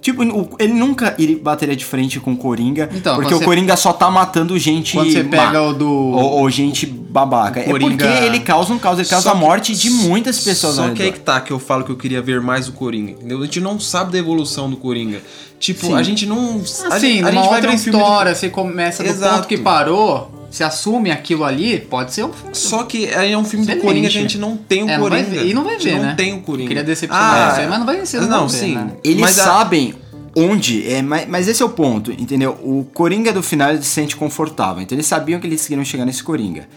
[0.00, 0.22] Tipo,
[0.60, 4.08] ele nunca iria bateria de frente com o Coringa, Então, porque o Coringa só tá
[4.08, 7.60] matando gente Quando você pega o do- Ou, ou gente babaca.
[7.60, 9.90] o Coringa- É porque ele causa um caos, ele causa Só a que- morte de
[9.90, 12.68] muitas pessoas Só que aí que tá, que eu falo que eu queria ver mais
[12.68, 13.38] o Coringa, entendeu?
[13.40, 15.20] A gente não sabe da evolução do Coringa.
[15.58, 15.94] Tipo, Sim.
[15.94, 16.62] a gente não...
[16.90, 19.34] a Assim, a numa gente vai ver um filme do- história, você começa do Exato.
[19.36, 23.44] ponto que parou, se assume aquilo ali, pode ser um Só que aí é um
[23.44, 23.84] filme do Excelente.
[23.86, 25.42] Coringa que a gente não tem o É, não vai Coringa.
[25.42, 26.14] ver- e não vai A ver, não né?
[26.16, 26.68] tem o Coringa.
[26.68, 28.74] Queria decepcionar você, mas não vai ser, não Não, ver, sim.
[28.76, 28.90] né?
[29.02, 29.94] Eles Mas a- sabem
[30.36, 32.52] onde, é, mas, mas esse é o ponto, entendeu?
[32.62, 36.04] O Coringa do final ele se sente confortável, então eles sabiam que eles queriam chegar
[36.04, 36.68] nesse Coringa.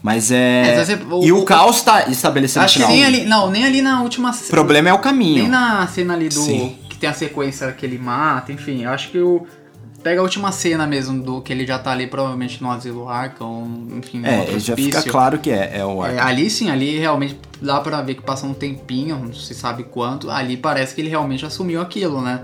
[0.00, 0.76] Mas é.
[0.76, 2.92] É, se você- o- e o, o- caos tá estabelecido Acho que final.
[2.94, 5.42] nem ali, não, nem ali na última O problema é o caminho.
[5.42, 6.36] Nem na cena ali do.
[6.40, 6.76] Sim.
[6.98, 8.82] Que tem a sequência que ele mata, enfim.
[8.82, 9.46] Eu acho que o.
[10.02, 13.88] Pega a última cena mesmo do que ele já tá ali, provavelmente no asilo Arkham,
[13.98, 16.98] enfim, no É, outro já fica claro que é, é o É, ali sim, ali
[16.98, 20.30] realmente dá pra ver que passa um tempinho, não se sabe quanto.
[20.30, 22.42] Ali parece que ele realmente assumiu aquilo, né?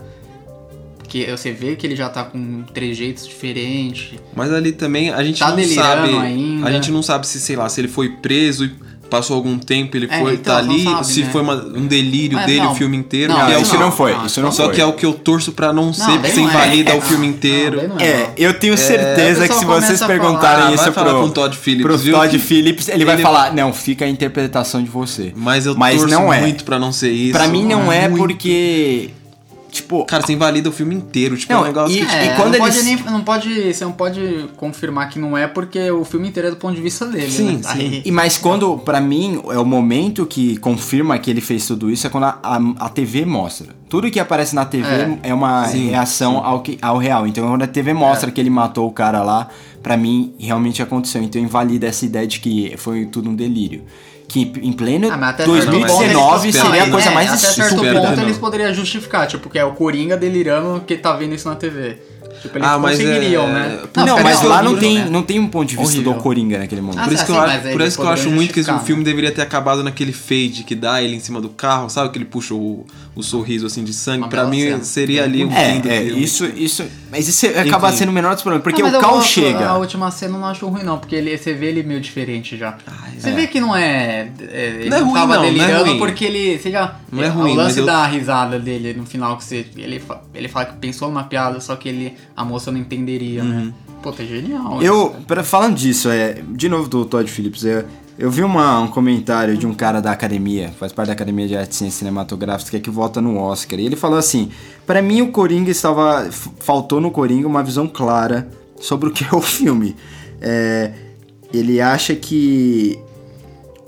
[0.98, 4.18] Porque você vê que ele já tá com trejeitos diferentes.
[4.34, 6.16] Mas ali também a gente Tá não sabe.
[6.16, 6.66] ainda.
[6.68, 8.74] A gente não sabe se, sei lá, se ele foi preso e
[9.16, 11.28] passou algum tempo, ele É, foi então, tá não ali, sabe, se né?
[11.30, 12.72] foi uma- um delírio Mas dele não.
[12.72, 13.32] o filme inteiro.
[13.32, 14.74] Não, que é o isso não foi, não, isso não Só foi.
[14.74, 16.52] que é o que eu torço pra não ser sem não é.
[16.52, 17.80] valida o filme inteiro.
[17.80, 18.32] é, É, não.
[18.36, 21.56] eu tenho certeza que se vocês perguntarem falar, isso vai falar pro, com o Todd
[21.56, 22.14] Phillips, pro viu?
[22.16, 25.32] Todd Que- Phillips, ele, vai ele- falar, não, fica a interpretação de você.
[25.36, 26.40] Mas eu Mas torço não é.
[26.40, 27.32] muito pra não ser isso.
[27.32, 29.10] Pra mim não é porque,
[29.74, 31.36] tipo, Cara, você invalida o filme inteiro.
[31.36, 32.14] Tipo, é Não, um negócio e- que.
[32.14, 33.74] É, quando não, eles- pode nem, não pode.
[33.74, 36.80] Você não pode confirmar que não é porque o filme inteiro é do ponto de
[36.80, 37.30] vista dele.
[37.30, 37.62] Sim, né?
[37.62, 37.78] sim.
[37.78, 41.90] Aí- E mas quando, pra mim, é o momento que confirma que ele fez tudo
[41.90, 43.68] isso é quando a, a, a TV mostra.
[43.88, 45.34] Tudo que aparece na TV é, É.
[45.34, 47.26] uma Sim, reação Ao, que, ao real.
[47.26, 49.48] Então quando a TV mostra que ele matou o cara lá,
[49.82, 51.22] pra mim realmente aconteceu.
[51.22, 53.82] Então invalida essa ideia de que foi tudo um delírio.
[54.34, 57.28] Que em pleno Ah, mas até certo 2019 ponto eles- seria a é, coisa mais
[57.28, 58.22] Até certo ponto não.
[58.24, 61.98] eles poderiam justificar, tipo, que é o Coringa delirando que tá vendo isso na TV.
[62.42, 63.68] Tipo, eles Ah, mas conseguiriam, é- né?
[63.78, 65.06] Não, ficaria mas lá não tem, né?
[65.08, 66.14] não tem um ponto de vista Horrível.
[66.14, 66.98] do Coringa naquele momento.
[67.00, 69.02] Ah, Por isso, que eu, por isso que eu acho muito que esse justificar, filme
[69.04, 69.08] né?
[69.08, 72.10] deveria ter acabado naquele fade que dá ele em cima do carro, sabe?
[72.10, 74.28] Que ele puxa o, o sorriso assim de sangue.
[74.28, 74.82] Bela mim cena.
[74.84, 76.22] seria ali o fim É, do é, filme.
[76.24, 76.84] isso, isso.
[77.10, 77.98] Mas isso acaba Enfim.
[77.98, 78.64] sendo o menor dos problemas.
[78.64, 79.68] Porque Não, mas o Cal chega.
[79.68, 82.56] A última cena eu não acho ruim, não, porque ele, você vê ele meio diferente
[82.56, 82.76] já.
[83.16, 83.32] você é.
[83.32, 84.28] vê que não é.
[84.50, 85.98] é ele Não é ruim, tava não, não é delirando ruim.
[85.98, 86.58] porque ele.
[86.58, 89.44] Você já, Não é ruim, O mas lance eu- da risada dele no final, que
[89.44, 89.64] você.
[89.76, 90.02] Ele,
[90.34, 92.14] ele fala que pensou numa piada, só que ele.
[92.36, 93.48] A moça não entenderia, Uhum.
[93.66, 93.72] né?
[94.02, 94.82] Pô, tá genial.
[94.82, 97.84] Eu, pra, falando disso, é, de novo do Todd Phillips, eu,
[98.18, 101.56] eu vi uma, um comentário de um cara da academia, faz parte da Academia de
[101.56, 103.80] Artes e Ciências Cinematográficas, que vota no Oscar.
[103.80, 104.50] E ele falou assim:
[104.86, 106.28] Pra mim, o Coringa estava.
[106.60, 108.48] Faltou no Coringa uma visão clara
[108.80, 109.96] sobre o que é o filme.
[110.40, 110.92] É,
[111.52, 112.98] ele acha que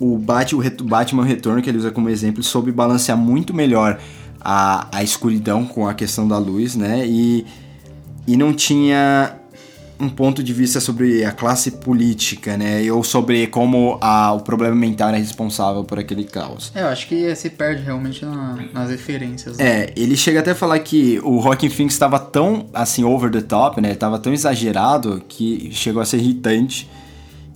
[0.01, 3.99] o Batman Retorno, que ele usa como exemplo, soube balancear muito melhor
[4.41, 7.07] a, a escuridão com a questão da luz, né?
[7.07, 7.47] E,
[8.27, 9.37] e não tinha
[9.99, 12.83] um ponto de vista sobre a classe política, né?
[12.93, 16.71] Ou sobre como a, o problema mental era responsável por aquele caos.
[16.75, 19.57] É, eu acho que se perde realmente na- nas referências.
[19.57, 19.65] né?
[19.85, 23.41] É, ele chega até a falar que o Rockin' Phoenix estava tão, assim, over the
[23.41, 23.89] top, né?
[23.89, 26.89] Ele tava tão exagerado que chegou a ser irritante.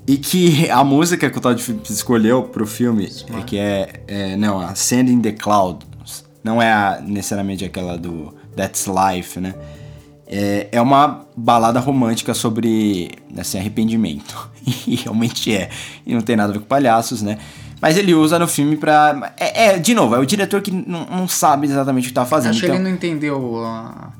[0.06, 4.36] E que a música que o Todd Phillips escolheu pro filme, é que é, é,
[4.36, 9.54] não, a Sand in the Clouds, não é a- necessariamente aquela do That's Life, né?
[10.32, 14.48] É, é uma balada romântica sobre, assim, arrependimento.
[14.86, 15.70] E realmente é.
[16.06, 17.38] E não tem nada a ver com palhaços, né?
[17.80, 19.32] Mas ele usa no filme pra...
[19.38, 22.26] É, é, de novo, é o diretor que não, não sabe exatamente o que tá
[22.26, 22.50] fazendo.
[22.50, 24.12] Acho que então- ele não entendeu a,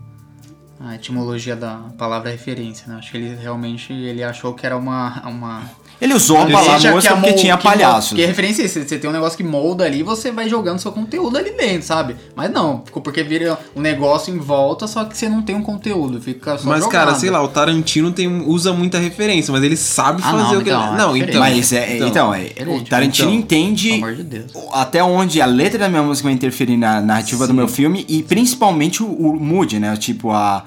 [0.80, 2.96] a etimologia da palavra referência, né?
[2.98, 5.22] Acho que ele realmente ele achou que era uma.
[5.28, 5.62] uma
[6.00, 8.14] Ele usou a palavra que porque tinha que palhaços.
[8.16, 8.80] Que referência é isso?
[8.82, 12.16] Você tem um negócio que molda ali, você vai jogando seu conteúdo ali dentro, sabe?
[12.34, 15.62] Mas não, ficou porque vira um negócio em volta, só que você não tem um
[15.62, 16.90] conteúdo, fica só Mas, jogado.
[16.90, 20.60] cara, sei lá, o Tarantino tem, usa muita referência, mas ele sabe Ah, fazer não,
[20.60, 20.94] o que então, ele.
[20.94, 21.40] é Não, então.
[21.40, 24.52] Mas é, então, é, o Diferente, Tarantino então, entende de Deus.
[24.72, 28.22] até onde a letra da minha música vai interferir na narrativa do meu filme e
[28.22, 29.94] principalmente o, o mood, né?
[29.96, 30.64] Tipo, a,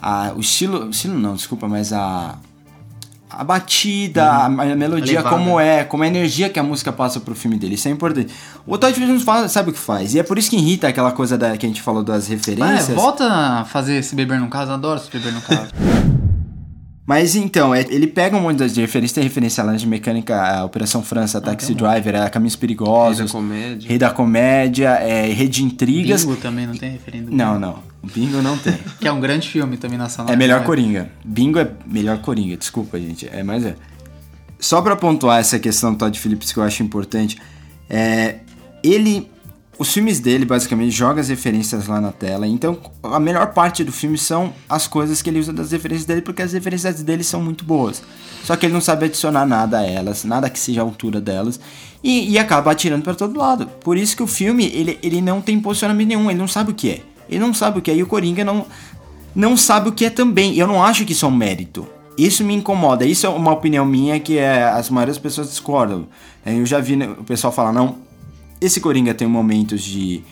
[0.00, 0.86] a, o estilo.
[0.86, 2.34] O estilo não, desculpa, mas a.
[3.32, 7.34] A batida, a, a melodia, como é, como a energia que a música passa pro
[7.34, 7.74] filme dele.
[7.74, 8.32] Isso é importante.
[8.66, 10.14] O Todd Phillips sabe o que faz.
[10.14, 12.30] E é por isso que irrita aquela coisa da, que a gente falou das Ah,
[12.30, 12.90] referências.
[12.90, 15.70] é, volta a fazer esse beber no caso, adoro esse beber no caso.
[17.04, 20.64] Mas então, é- ele pega um monte de referências, tem referência lá de mecânica, a
[20.64, 23.88] Operação França, Taxi Driver, a Caminhos Perigosos, Rei da Comédia.
[23.88, 26.24] Rei da Comédia, é, Rei de Intrigas.
[26.24, 27.28] Bingo também não tem referência.
[27.30, 27.91] Não, não.
[28.02, 28.78] Bingo não tem.
[28.98, 30.32] Que é um grande filme também nacional.
[30.32, 30.66] É melhor né?
[30.66, 31.10] Coringa.
[31.24, 33.28] Bingo é melhor Coringa, desculpa, gente.
[33.30, 33.76] É, mas é.
[34.58, 37.40] Só pra pontuar essa questão do Todd Phillips que eu acho importante,
[37.88, 38.40] é,
[38.82, 39.30] ele.
[39.78, 42.46] Os filmes dele, basicamente, joga as referências lá na tela.
[42.46, 46.20] Então, a melhor parte do filme são as coisas que ele usa das referências dele,
[46.20, 48.02] porque as referências dele são muito boas.
[48.44, 51.58] Só que ele não sabe adicionar nada a elas, nada que seja a altura delas.
[52.04, 53.66] E, e acaba atirando pra todo lado.
[53.66, 56.74] Por isso que o filme, ele, ele não tem posicionamento nenhum, ele não sabe o
[56.74, 57.00] que é.
[57.28, 57.96] Ele não sabe o que é.
[57.96, 58.66] E o Coringa não,
[59.34, 60.56] não sabe o que é também.
[60.56, 61.86] Eu não acho que isso é um mérito.
[62.16, 63.04] Isso me incomoda.
[63.04, 66.06] Isso é uma opinião minha que é, as maiores pessoas discordam.
[66.44, 67.96] É, Eu já vi né, o pessoal falar, não,
[68.60, 70.22] esse Coringa tem momentos de,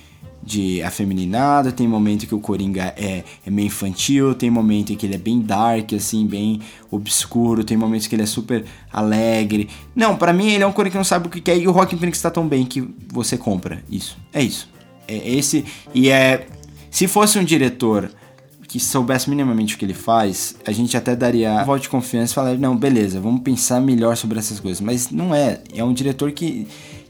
[0.43, 5.07] de afeminado, tem momento que o Coringa é, é meio infantil, tem momento em que
[5.07, 6.61] ele é bem dark, assim, bem
[6.91, 9.68] obscuro, tem momentos que ele é super alegre.
[9.97, 11.72] Não, pra mim ele é um Coringa que não sabe o que é e o
[11.72, 14.16] Rockin' Phoenix tá tão bem que você compra isso.
[14.32, 14.68] É isso.
[15.09, 16.47] É esse e é
[16.91, 18.11] se fosse um diretor
[18.68, 22.32] que soubesse minimamente o que ele faz, a gente até daria um voto de confiança
[22.32, 24.80] e falaria, não, beleza, vamos pensar melhor sobre essas coisas.
[24.80, 25.61] Mas não é.
[25.74, 26.68] É um diretor que,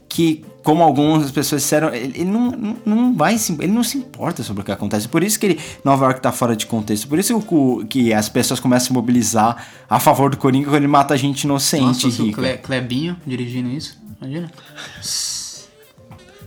[0.09, 4.41] que como algumas pessoas disseram, ele, ele não, não, vai se, ele não se importa
[4.41, 5.07] sobre o que acontece.
[5.07, 7.07] Por isso que ele, Nova York tá fora de contexto.
[7.07, 10.65] Por isso que, o- que as pessoas começam a se mobilizar a favor do Coringa
[10.65, 12.41] quando ele mata gente Nossa, inocente e se o rica.
[12.41, 14.51] Cle- Clebinho dirigindo isso, imagina.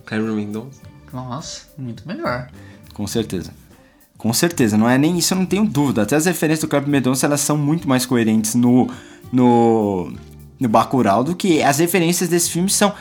[0.05, 0.81] Cameron Mendonça.
[1.13, 2.49] Nossa, muito melhor.
[2.95, 3.51] Com certeza.
[4.17, 6.03] Com certeza, não é nem isso, eu não tenho dúvida.
[6.03, 8.89] Até as referências do Kleber Mendonça, elas são muito mais coerentes no
[9.33, 10.11] no
[10.59, 12.95] no Bacurau do que as referências desse filme são.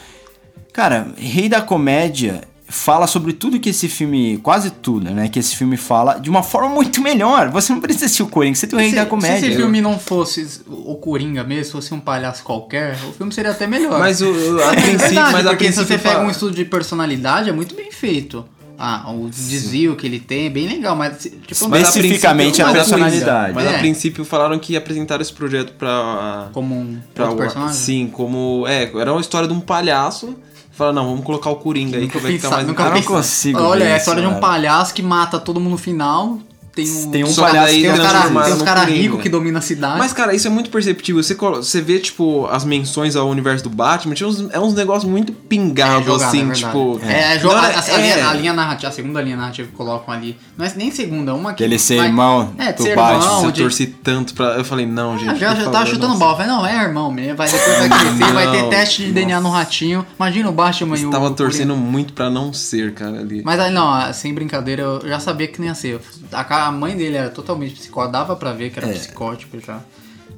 [0.74, 5.56] Cara, Rei da Comédia fala sobre tudo que esse filme, quase tudo, né, que esse
[5.56, 7.50] filme fala de uma forma muito melhor.
[7.52, 9.48] Você não precisa assistir o Coringa, você tem o Rei se, da se Comédia.
[9.48, 13.68] esse filme não fosse o Coringa mesmo, fosse um palhaço qualquer, o filme seria até
[13.68, 14.00] melhor.
[14.00, 14.26] Mas o,
[14.64, 17.50] a É princípio, verdade, mas a porque se você pega fala- um estudo de personalidade,
[17.50, 18.44] é muito bem feito.
[18.78, 22.66] Ah, o desvio que ele tem é bem legal, mas tipo, Mas a Especificamente princípio-
[22.66, 23.54] a mas personalidade.
[23.54, 23.76] Mas É.
[23.76, 26.50] a princípio falaram que apresentaram esse projeto pra.
[26.54, 27.76] como um pra outro o- personagem.
[27.76, 28.66] Sim, como.
[28.68, 30.36] É, era uma história de um palhaço.
[30.72, 33.02] Falaram, não, vamos colocar o Coringa aí que Nunca vai ficar mais nunca Eu não
[33.04, 34.42] consigo Olha, é a isso, história de um cara.
[34.42, 36.40] palhaço que mata todo mundo no final.
[36.76, 38.66] Tem um, Tem um palhaço daí que tem é os cara, transformado tem os no
[38.66, 39.00] cara Coringa.
[39.02, 40.00] rico que domina a cidade.
[40.00, 41.22] Mas, cara, isso é muito perceptível.
[41.22, 45.32] Você, você vê, tipo, as menções ao universo do Batman, uns, é uns negócios muito
[45.32, 47.00] pingados, jogado, assim, é tipo.
[47.04, 48.02] É, é, joga- era- a, a é.
[48.02, 50.36] linha, a linha narrativa, a segunda linha narrativa que colocam ali.
[50.58, 51.62] Não é nem segunda, uma que.
[51.62, 53.46] Dele ser vai- irmão É, do ser Batman, irmão.
[53.46, 54.46] eu de- torci tanto pra.
[54.58, 55.30] Eu falei, não, gente.
[55.30, 56.18] Ah, já, já tava chutando não.
[56.18, 56.36] bola.
[56.36, 57.38] Falei, não, é irmão mesmo.
[57.38, 60.06] Vai, depois vai crescer, vai ter teste de DNA no ratinho.
[60.20, 61.12] Imagina o Batman e o.
[61.12, 63.44] Tava torcendo muito pra não ser, cara, ali.
[63.46, 66.00] Mas aí, não, sem brincadeira, eu já sabia que nem ia ser.
[66.32, 68.94] A, a mãe dele era totalmente psicótica, dava pra ver que era É.
[68.94, 69.80] psicótico já.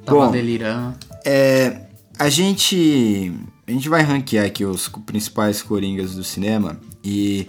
[0.06, 0.96] Tava Bom, delirando.
[1.26, 1.82] É,
[2.20, 3.34] a gente
[3.68, 7.48] a gente vai ranquear aqui os principais coringas do cinema e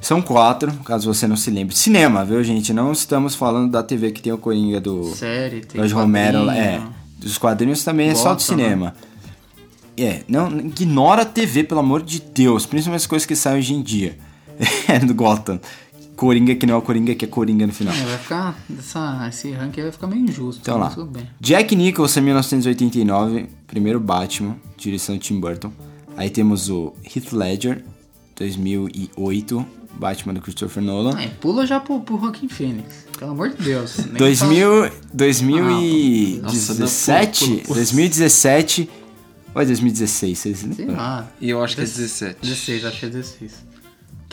[0.00, 1.74] são quatro, caso você não se lembre.
[1.76, 2.72] Cinema, viu, gente?
[2.72, 6.82] Não estamos falando da TV que tem o coringa do Série, tem Jorge Romero, é.
[7.18, 8.94] Dos quadrinhos também é só do cinema.
[9.96, 13.74] É, não, ignora a TV, pelo amor de Deus, principalmente as coisas que saem hoje
[13.74, 14.18] em dia.
[14.88, 15.60] É do Gotham.
[16.16, 17.94] Coringa que não é o Coringa, que é Coringa no final.
[17.94, 18.58] É, vai ficar.
[18.78, 20.60] Essa, esse ranking vai ficar meio injusto.
[20.62, 20.86] Então lá.
[20.86, 21.28] mas Tudo bem.
[21.40, 25.72] Jack Nicholson, 1989, primeiro Batman, direção Tim Burton.
[26.16, 27.84] Aí temos o Heath Ledger,
[28.36, 29.66] 2008,
[29.98, 31.16] Batman do Christopher Nolan.
[31.16, 33.06] Aí, pula já pro, pro Joaquin Phoenix.
[33.18, 33.96] Pelo amor de Deus.
[33.96, 37.74] Nem 2000, Ah, 2017, Nossa, não, pula, pula.
[37.76, 38.90] 2017
[39.54, 41.30] ou é 2016, vocês Sei lá.
[41.40, 42.40] E eu acho que é 17.
[42.42, 43.52] 16, acho que é 16.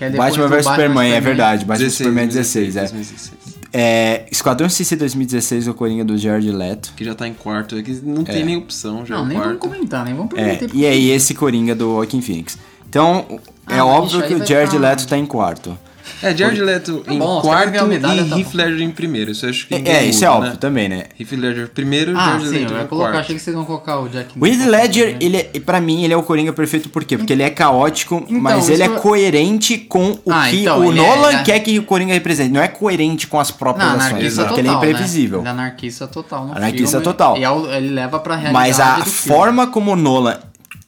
[0.02, 2.80] Que é Batman vs Superman, é verdade, Batman vs 16, Superman é 16, é.
[2.80, 3.32] 2016.
[3.72, 4.26] é.
[4.32, 6.94] Esquadrão Suicida 2016, o Coringa do Jared Leto.
[6.96, 9.38] Que já tá em quarto, é que não tem nem opção, já Não, é nem
[9.38, 9.60] vamos quarto.
[9.60, 10.76] comentar, nem vamos É, perder tempo.
[10.76, 12.58] e aí esse Coringa do Joaquin Phoenix.
[12.90, 13.40] Então,
[13.70, 15.78] é Ah, óbvio isso aí que o Jared ficar- Leto tá em quarto.
[16.24, 18.54] É, Jared Leto em bom, quarto e tá Heath.
[18.54, 19.32] Ledger em primeiro.
[19.32, 20.58] Isso eu acho que É, ninguém isso é óbvio né?
[20.60, 21.06] também, né?
[21.20, 23.20] Heath Ledger primeiro, Ah, Jared sim, Leto em colocar, quarto.
[23.20, 25.28] achei que vocês iam colocar o Jack O Heath Ledger, também.
[25.28, 27.18] ele é, pra mim, ele é o Coringa perfeito por quê?
[27.18, 30.92] Porque ele é caótico, Então, mas ele é coerente com o Ah, que então, o
[30.92, 32.52] é- Nolan ele é- quer que o Coringa represente.
[32.54, 35.38] Não é coerente com as próprias Não, ações, anarquista porque total, ele é imprevisível.
[35.42, 35.44] Né?
[35.44, 37.38] Ele é anarquista total no Anarquista filme, total.
[37.38, 40.38] E ao- ele leva pra realidade Mas a forma como o Nolan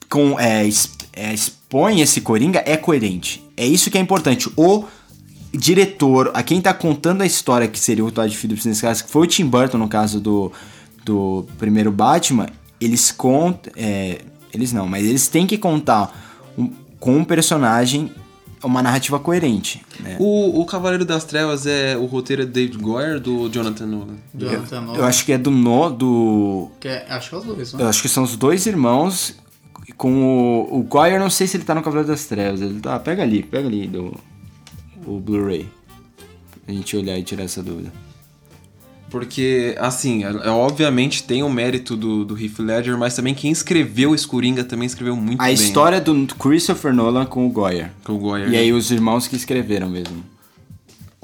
[0.08, 0.68] com, é,
[1.12, 3.42] é, expõe esse Coringa é coerente.
[3.56, 4.48] É isso que é importante.
[4.56, 4.84] O
[5.56, 9.10] diretor, a quem tá contando a história, que seria o Todd Phillips nesse caso, que
[9.10, 10.52] foi o Tim Burton no caso do,
[11.04, 12.46] do primeiro Batman,
[12.80, 13.72] eles contam.
[13.76, 14.18] é,
[14.52, 16.12] eles não, mas eles têm que contar
[16.56, 18.10] um- com um personagem
[18.62, 19.84] uma narrativa coerente.
[20.00, 20.16] Né?
[20.18, 24.14] O, o Cavaleiro das Trevas é o roteiro é David Goyer do Jonathan Nolan?
[24.34, 27.44] Jonathan Nolan, Eu acho que é do no do que é- acho que é os
[27.44, 27.84] dois, Eu né?
[27.86, 29.34] acho que são os dois irmãos
[29.98, 30.14] com
[30.70, 32.62] o, o Goyer, não sei se ele tá no Cavaleiro das Trevas.
[32.62, 34.14] Ele tá, pega ali, pega ali do
[35.06, 35.68] o Blu-ray.
[36.64, 37.92] Pra gente olhar e tirar essa dúvida.
[39.10, 43.52] Porque, assim, é, é- obviamente tem o mérito do, do Heath Ledger, mas também quem
[43.52, 45.54] escreveu esse Coringa também escreveu muito A bem.
[45.54, 47.90] história do Christopher Nolan com o Goyer.
[48.02, 48.48] Com o Goyer.
[48.50, 50.24] E aí os irmãos que escreveram mesmo.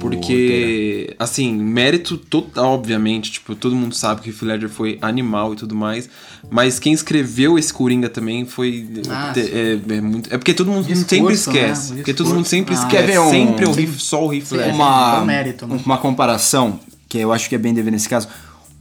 [0.00, 5.52] Porque, assim, mérito total, obviamente, tipo, todo mundo sabe que o Heath Ledger foi animal
[5.52, 6.08] e tudo mais,
[6.50, 8.88] mas quem escreveu esse Coringa também foi...
[9.08, 9.40] Ah, sim.
[9.40, 11.34] é, é muito, é porque todo mundo Discurso, sempre né?
[11.34, 11.92] esquece.
[11.92, 13.18] O Porque todo mundo sempre Ah, esquece.
[13.18, 14.74] Um- sempre o Heath, só o Heath Sim, Ledger.
[14.74, 15.80] uma, é um mérito, né?
[15.84, 18.28] uma comparação, que eu acho que é bem devido nesse caso.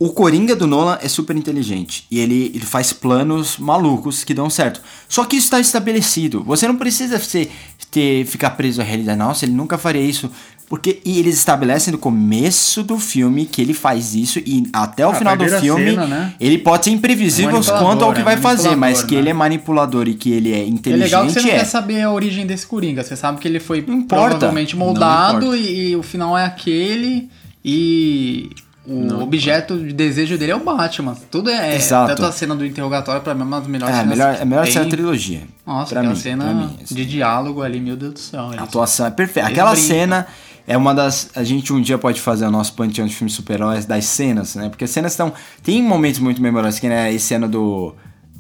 [0.02, 4.50] O Coringa do Nolan é super inteligente e ele, ele faz planos malucos que dão
[4.50, 4.82] certo.
[5.10, 6.42] Só que isso está estabelecido.
[6.46, 7.52] Você não precisa ser,
[7.92, 9.20] ter, ficar preso à realidade.
[9.20, 10.32] Nossa, ele nunca faria isso.
[10.70, 15.10] Porque e eles estabelecem no começo do filme que ele faz isso e até o
[15.10, 16.34] Ah, final do filme cena, né?
[16.40, 19.22] ele pode ser imprevisível Manipulador, quanto ao que é vai fazer, mas que né?
[19.22, 21.52] ele é manipulador e que ele é É inteligente legal que você não é.
[21.54, 23.04] quer saber a origem desse Coringa.
[23.04, 24.30] Você sabe que ele foi importa.
[24.30, 27.28] provavelmente Não moldado e, e o final é aquele
[27.66, 28.50] e
[28.86, 31.16] o objeto de desejo dele é o Batman.
[31.30, 31.76] Tudo é.
[31.76, 32.10] Exato.
[32.16, 34.46] Tanto a cena do interrogatório pra mim é uma das melhores É, cenas melhor, a
[34.46, 35.42] melhor cena da trilogia.
[35.66, 36.96] Nossa, pra aquela mim, cena mim, assim.
[36.96, 38.52] de diálogo ali, meu Deus do céu.
[38.58, 39.50] A atuação é perfeita.
[39.50, 39.88] Aquela brincam.
[39.90, 40.28] cena
[40.70, 41.32] é uma das.
[41.36, 44.70] A gente um dia pode fazer o nosso panteão de filmes super-heróis das cenas, né?
[44.70, 45.34] Porque as cenas estão.
[45.64, 47.94] Tem momentos muito memoráveis, que né, a cena do.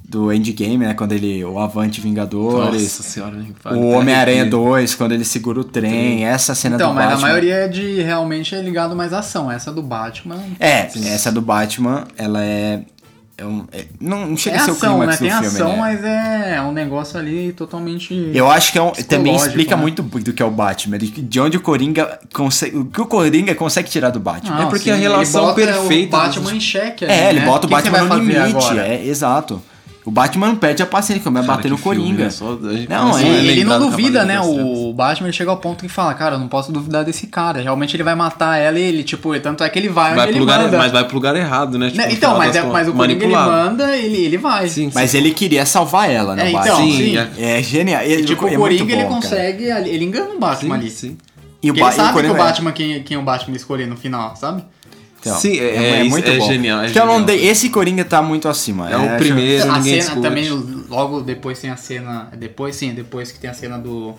[0.07, 0.93] Do Endgame, né?
[0.95, 1.43] Quando ele.
[1.45, 2.81] O Avante Vingadores.
[2.81, 3.77] Nossa senhora, nem fala.
[3.77, 6.25] o Homem-Aranha 2, quando ele segura o trem.
[6.25, 7.19] Essa cena Então, do mas Batman.
[7.27, 9.51] a maioria é de realmente é ligado mais à ação.
[9.51, 10.39] Essa do Batman.
[10.59, 12.81] É, essa do Batman, ela é.
[13.39, 15.15] É um- é- não, não É chega a ser o ação, né?
[15.15, 15.77] clímax do Tem filme, ação, né?
[15.77, 18.31] mas é um negócio ali totalmente.
[18.33, 19.81] Eu acho que é um- também Psicológico, explica né?
[19.81, 23.05] muito do que é o Batman, de, de onde o Coringa consegue, o que o
[23.05, 24.55] Coringa consegue tirar do Batman.
[24.57, 27.05] Não, É porque sim, a relação ele bota perfeita O Batman dos- em xeque.
[27.05, 27.45] ali, É, ele né?
[27.45, 28.87] bota o que que você Batman no limite, agora?
[28.87, 29.61] é, exato.
[30.05, 32.23] O Batman não perde a paciência, como é bater no filme, Coringa.
[32.29, 32.85] né?
[32.89, 34.39] Não, é, E ele não duvida, né?
[34.41, 37.61] O Batman ele chega ao ponto que fala, cara, eu não posso duvidar desse cara.
[37.61, 40.31] Realmente ele vai matar ela e ele, tipo, tanto é que ele vai, Vai onde
[40.33, 40.77] ele lugar, manda.
[40.77, 41.87] mas vai pro lugar errado, né?
[41.87, 44.67] Tipo, Né, no Então, mas, é, mas o Coringa ele manda, ele, ele vai.
[44.67, 46.47] Sim, Mas ele queria salvar ela, né?
[46.47, 47.17] É, então, sim, sim.
[47.37, 47.61] é.
[47.61, 48.01] Genial.
[48.01, 49.21] Ele, Tipo, é o Coringa ele bom, cara.
[49.21, 50.89] consegue, ele engana o Batman Sim, ali.
[50.89, 51.17] sim.
[51.61, 52.37] E o, Ba- ele e o sabe que o é.
[52.37, 54.63] Batman, quem, quem o Batman escolher no final, sabe?
[55.19, 57.25] Então, Sim, é- é- é genial, é Então, não genial.
[57.25, 58.89] dei- esse Coringa tá muito acima.
[58.89, 60.21] É o primeiro, a ninguém cena discute.
[60.21, 62.29] também, logo depois tem a cena.
[62.37, 64.15] Depois sim, depois que tem a cena do.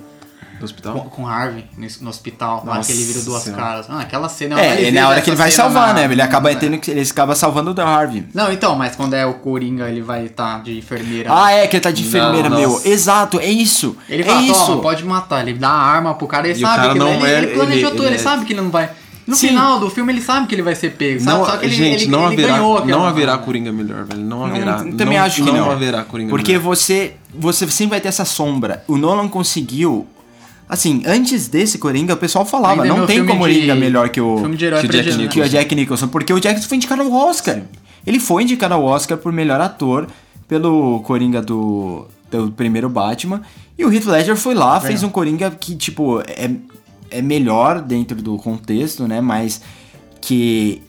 [0.59, 0.93] Do hospital?
[0.93, 1.65] Com, com Harvey
[2.03, 3.63] no, hospital, lá Nossa que ele vira duas Senhora.
[3.63, 3.87] caras.
[3.89, 6.13] Ah, aquela cena É, ele e na hora que ele vai salvar, na- né?
[6.13, 6.55] Ele acaba é.
[6.55, 6.91] tendo que.
[6.91, 8.27] Ele acaba salvando o da Harvey.
[8.35, 11.31] Não, então, mas quando é o Coringa, ele vai estar de enfermeira.
[11.33, 12.69] Ah, é, que ele tá de enfermeira, Não, meu.
[12.73, 12.87] nossa.
[12.87, 13.97] Exato, é isso.
[14.07, 14.77] Ele é fala, isso.
[14.83, 15.41] pode matar.
[15.49, 17.39] Ele dá a arma pro cara, ele E o sabe cara que não ele, é-
[17.39, 18.91] ele planejou ele- tudo, ele, ele é- sabe que ele não vai.
[19.27, 19.49] No Sim.
[19.49, 21.39] final do filme ele sabe que ele vai ser pego, sabe?
[21.39, 24.05] Não, Só que ele, gente, ele, não ele haverá, ganhou aquela- não haverá Coringa melhor,
[24.05, 24.21] velho.
[24.21, 24.83] Não haverá.
[24.85, 25.71] Não, também não, acho que não.
[25.71, 26.65] haverá Coringa Porque melhor.
[26.65, 28.83] você, você sempre vai ter essa sombra.
[28.89, 30.07] O Nolan conseguiu.
[30.69, 34.09] Assim, antes desse Coringa, o pessoal falava, Ainda é não tem como de- Coringa melhor
[34.09, 35.27] que o, Filme de herói que Jack né?
[35.29, 36.09] que o Jack Nicholson.
[36.09, 37.61] Porque o Jack foi indicado ao Oscar.
[38.07, 40.07] Ele foi indicado ao Oscar por melhor ator
[40.49, 43.43] pelo Coringa do, do primeiro Batman.
[43.79, 46.51] E o Heath Ledger foi lá, fez um Coringa que, tipo, é,
[47.11, 49.21] é melhor dentro do contexto, né?
[49.21, 49.61] Mas
[50.21, 50.83] que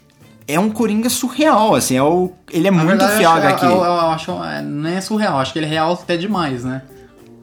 [0.47, 1.95] é um Coringa surreal, assim.
[1.97, 3.65] É o, ele é Na muito verdade, fiel eu, aqui.
[3.65, 6.63] eu, eu, eu acho, é, não é surreal, acho que ele é real até demais,
[6.63, 6.81] né?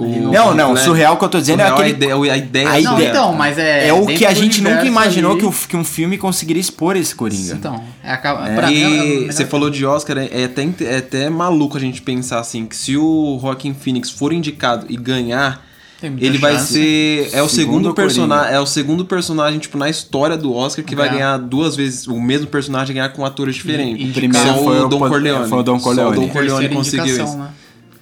[0.01, 0.81] Ele Não, não, né?
[0.81, 1.93] surreal que eu tô dizendo é Surreal, aquele.
[1.93, 3.89] a ideia, a ideia, a Não, então, mas é.
[3.89, 6.95] É o que a gente nunca imaginou ali- que, o, que um filme conseguiria expor
[6.97, 7.55] esse Coringa.
[7.55, 8.93] Então, é, acaba, pra mim, é o
[9.24, 12.64] E você falou de Oscar, é, é até, é até maluco a gente pensar assim,
[12.66, 15.66] que se o Joaquin Phoenix for indicado e ganhar,
[16.03, 16.73] ele vai chance.
[16.75, 17.31] ser.
[17.33, 17.51] É o Segundo
[17.83, 18.55] segundo personagem.
[18.55, 21.13] É o segundo personagem, tipo, na história do Oscar que vai É.
[21.13, 22.07] ganhar duas vezes.
[22.07, 24.09] O mesmo personagem ganhar com atores diferentes.
[24.09, 25.49] e primeiro Só foi o o Don Corleone.
[25.49, 26.17] foi o Don Só Corleone.
[26.17, 27.37] o Don Corleone conseguiu isso.
[27.37, 27.49] né?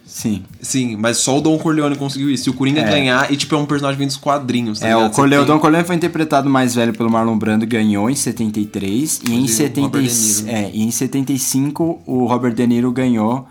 [0.04, 0.44] Sim.
[0.62, 2.44] Sim, mas só o Don Corleone conseguiu isso.
[2.44, 2.84] Se o Coringa É.
[2.90, 5.14] ganhar, e tipo, é um personagem vindo dos quadrinhos, tá É, o ligado?
[5.14, 9.20] Corleone, tem- Don Corleone foi interpretado mais velho pelo Marlon Brando, ganhou em 73.
[9.28, 10.08] E em, o 70, Robert De
[10.42, 10.48] Niro.
[10.48, 13.46] é, e em 75 o Robert De Niro ganhou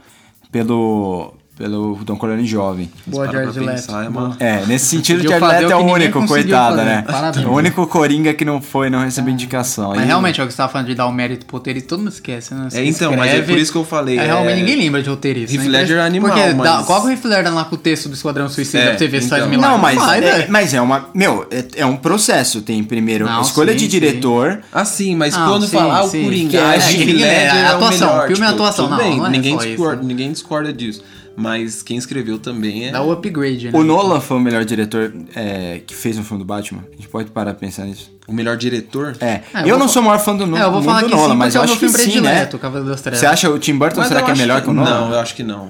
[0.51, 2.91] pelo, pelo Don Corleone jovem.
[3.05, 3.91] Boa, Jared Leto.
[3.95, 6.89] é uma- É, nesse sentido, Jared Leto é o que único, coitado, fazer.
[6.89, 7.03] né?
[7.07, 7.45] Parabéns.
[7.45, 9.91] O único Coringa que não foi, não recebeu indicação.
[9.95, 11.87] Mas E- realmente, é o que você tava falando de dar o mérito pro roteirista,
[11.87, 12.67] todo mundo esquece, né?
[12.69, 14.75] Você É, então, mas é escreve, por isso que eu falei, É, realmente é- ninguém
[14.75, 15.55] lembra de roteirista.
[15.55, 15.69] Heath né?
[15.79, 18.15] Ledger é animal, Porque dá, mas- coloca o Heath Ledger lá com o texto do
[18.15, 19.49] Esquadrão Suicida É, pra você ver se faz então.
[19.49, 19.71] milagre.
[19.75, 20.51] Não, mas, Vai, é, velho.
[20.51, 21.05] mas é uma.
[21.13, 22.61] Meu, é, é um processo.
[22.61, 23.89] Tem primeiro Não, a escolha sim, de sim.
[23.91, 24.59] diretor.
[24.73, 26.21] Ah, sim, mas Não, quando sim, falar ah, o sim.
[26.23, 28.45] Coringa, Que é, ah, é, Heath que Ledger é é o atuação, melhor, filme é
[28.49, 29.99] tipo, atuação, tudo não, é ninguém, né?
[30.03, 31.01] ninguém discorda disso.
[31.37, 32.91] Mas quem escreveu também é...
[32.91, 33.77] Dá o upgrade, né?
[33.77, 36.83] O Nolan foi o melhor diretor é, que fez um filme do Batman.
[36.91, 38.09] A gente pode parar pra pensar nisso.
[38.27, 39.17] o melhor diretor.
[39.19, 40.85] É, É, eu, eu não sou o maior fã do, no, É, eu vou muito
[40.85, 42.11] falar do que Nolan, sim, mas eu o acho que filme sim, né?
[42.21, 43.19] predileto, o Cavaleiro das Trevas.
[43.19, 44.89] Você acha o Tim Burton, Mas será que é acho melhor que, o Nolan?
[45.01, 45.69] Não, eu acho que não.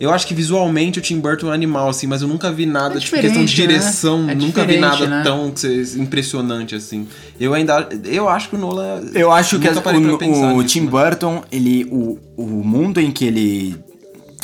[0.00, 2.66] Eu acho que visualmente o Tim Burton é um animal, assim, mas eu nunca vi
[2.66, 3.66] nada, É tipo, questão de né?
[3.66, 5.22] direção, É nunca vi nada né?
[5.24, 7.08] tão que impressionante, assim.
[7.38, 9.00] Eu ainda, eu acho que o Nolan...
[9.14, 10.90] Eu acho que as- o, o nisso, Tim né?
[10.90, 13.76] Burton, ele, o, o mundo em que ele.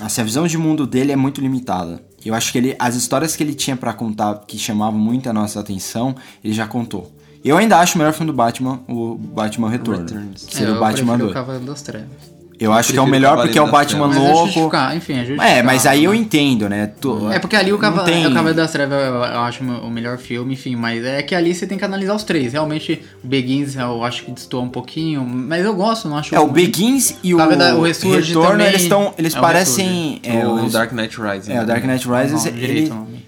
[0.04, 1.98] Assim, a visão de mundo dele é muito limitada.
[2.22, 5.32] Eu acho que ele, as histórias que ele tinha pra contar, que chamavam muito a
[5.32, 7.10] nossa atenção, ele já contou.
[7.42, 10.02] Eu ainda acho o melhor filme do Batman, o Batman Retorno.
[10.02, 10.44] Returns.
[10.44, 11.30] Que seria É, o Batman prefiro 2.
[11.30, 12.33] o Cavaleiro das Trevas.
[12.60, 14.46] Eu acho que é o melhor porque é o Cavaleiro Batman Mas é louco.
[14.46, 15.48] justificar, enfim, é justificar.
[15.50, 16.16] É, mas aí eu né?
[16.18, 16.86] entendo, né?
[17.00, 19.64] Tu- É porque ali o, Cava não tem- o Cavaleiro das Trevas eu, eu acho
[19.64, 22.52] o melhor filme, enfim, mas é que ali você tem que analisar os três.
[22.52, 26.38] Realmente, o Begins eu acho que destoa um pouquinho, mas eu gosto, não acho É,
[26.38, 26.46] o.
[26.46, 29.14] Begins e o, Cavaleiro da- o Retorno, também- eles estão.
[29.18, 30.20] Eles é o parecem.
[30.22, 31.48] É, o o, Dark Knight Rises.
[31.48, 32.42] é, o Dark Knight Não, Rises.
[32.44, 33.26] direito ele- o nome.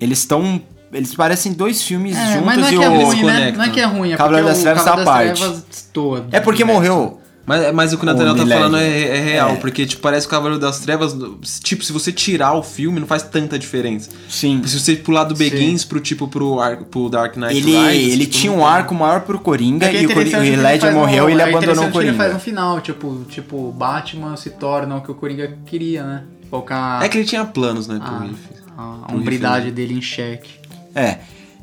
[0.00, 0.60] eles estão.
[0.92, 2.92] Eles parecem dois filmes É, juntos mas não é e que é o.
[3.06, 3.52] ruim, né?
[3.56, 5.40] Não é que é ruim, é Cavaleiro porque das Trevas o tá à Cavaleiro parte.
[5.40, 6.26] Trevas destoa.
[6.30, 7.20] É porque morreu.
[7.46, 9.56] Mas, mas o que o Nathaniel tá falando é, é real, É.
[9.56, 11.16] porque tipo, parece que o Cavaleiro das Trevas,
[11.62, 14.10] tipo, se você tirar o filme, não faz tanta diferença.
[14.28, 14.62] Sim.
[14.66, 18.26] Se você pular do Begins pro tipo pro, ar- pro Dark Knight Ele, Rises, ele
[18.26, 20.62] tipo, tinha um arco maior pro Coringa É é e o, Cori- interessante o ele
[20.62, 22.14] Ledger um- morreu e ele é abandonou o que ele Coringa.
[22.14, 26.24] faz um final, tipo, tipo, Batman se torna o que o Coringa queria, né?
[26.50, 28.40] Colocar É que ele tinha planos, né, pro a, Riff.
[28.76, 30.50] a Pro hombridade Riff, dele em xeque.
[30.94, 31.18] É.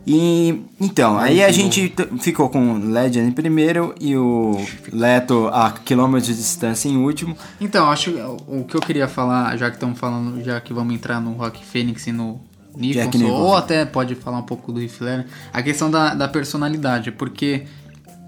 [0.05, 4.59] E então, aí a gente ficou com o Legend em primeiro e o
[4.91, 7.37] Leto a quilômetros de distância em último.
[7.59, 10.93] Então, acho que o que eu queria falar, já que estamos falando, já que vamos
[10.93, 12.41] entrar no Rock Phoenix e no
[12.75, 17.11] Nicholson, ou até pode falar um pouco do Heath Ledger, a questão da, da personalidade,
[17.11, 17.63] porque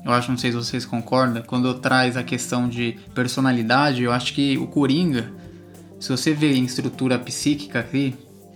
[0.06, 4.12] eu acho, não sei se vocês concordam, quando eu traz a questão de personalidade, eu
[4.12, 5.34] acho que o Coringa,
[6.00, 8.16] se você vê em estrutura psíquica aqui,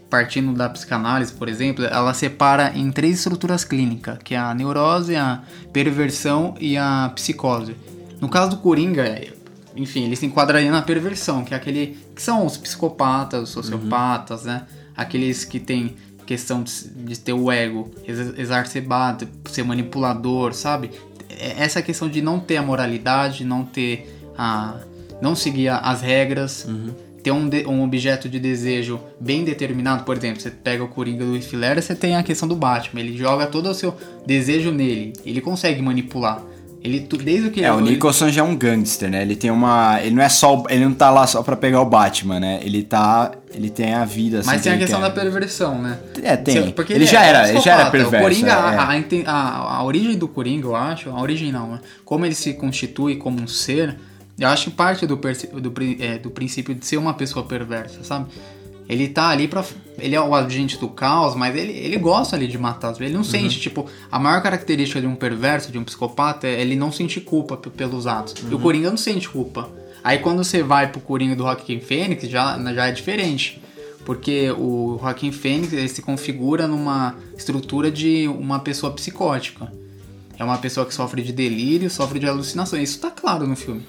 [0.09, 5.15] partindo da psicanálise, por exemplo, ela separa em três estruturas clínicas, que é a neurose,
[5.15, 5.41] a
[5.71, 7.75] perversão e a psicose.
[8.19, 9.21] No caso do Coringa,
[9.75, 14.43] enfim, ele se enquadraria na perversão, que é aquele que são os psicopatas, os sociopatas,
[14.43, 14.63] né?
[14.97, 15.95] Aqueles que têm
[16.25, 20.91] questão de, ter o ego ex- exacerbado, ser manipulador, sabe?
[21.29, 24.75] É- Essa questão de não ter a moralidade, não ter a
[25.21, 26.65] não seguir as regras,
[27.23, 31.25] ter um, de- um objeto de desejo bem determinado, por exemplo, você pega o Coringa
[31.25, 33.95] do Ledger, você tem a questão do Batman, ele joga todo o seu
[34.25, 36.41] desejo nele, ele consegue manipular.
[36.81, 39.21] Ele, desde que É, o ele- Nicholson já é um gangster, né?
[39.23, 39.99] Ele tem uma.
[40.01, 40.55] Ele não é só.
[40.61, 42.61] o- Ele não tá lá só pra pegar o Batman, né?
[42.63, 43.33] Ele tá.
[43.53, 44.47] Ele tem a vida assim.
[44.47, 45.99] Mas tem a ele questão da perversão, né?
[46.23, 46.71] É, tem.
[46.71, 48.15] Porque ele, já é era, ele já era perverso.
[48.15, 48.77] O Coringa, é, a- é.
[48.77, 51.79] a, inten- a- a origem do Coringa, eu acho, a origem não, né?
[52.05, 53.97] como ele se constitui como um ser,
[54.39, 58.27] eu acho que parte do, do, é, do princípio de ser uma pessoa perversa, sabe?
[58.87, 59.63] Ele tá ali pra.
[59.99, 62.95] Ele é o agente do caos, mas ele, ele gosta ali de matar.
[62.99, 63.17] Ele Uhum.
[63.17, 66.91] não sente, tipo, a maior característica de um perverso, de um psicopata, é ele não
[66.91, 68.33] sentir culpa pelos atos.
[68.41, 68.55] E Uhum.
[68.55, 69.69] o Coringa não sente culpa.
[70.03, 73.61] Aí quando você vai pro Coringa do Joaquin Phoenix, já, já é diferente.
[74.05, 79.71] Porque o Joaquin Phoenix ele se configura numa estrutura de uma pessoa psicótica.
[80.39, 82.81] É uma pessoa que sofre de delírio, sofre de alucinação.
[82.81, 83.85] Isso tá claro no filme.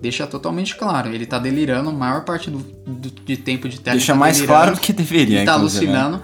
[0.00, 1.12] Deixa totalmente claro.
[1.14, 3.96] Ele tá delirando a maior parte do, do- de tempo de tela.
[3.96, 5.58] Deixa tá mais claro do que deveria, Ele tá né?
[5.58, 6.22] alucinando.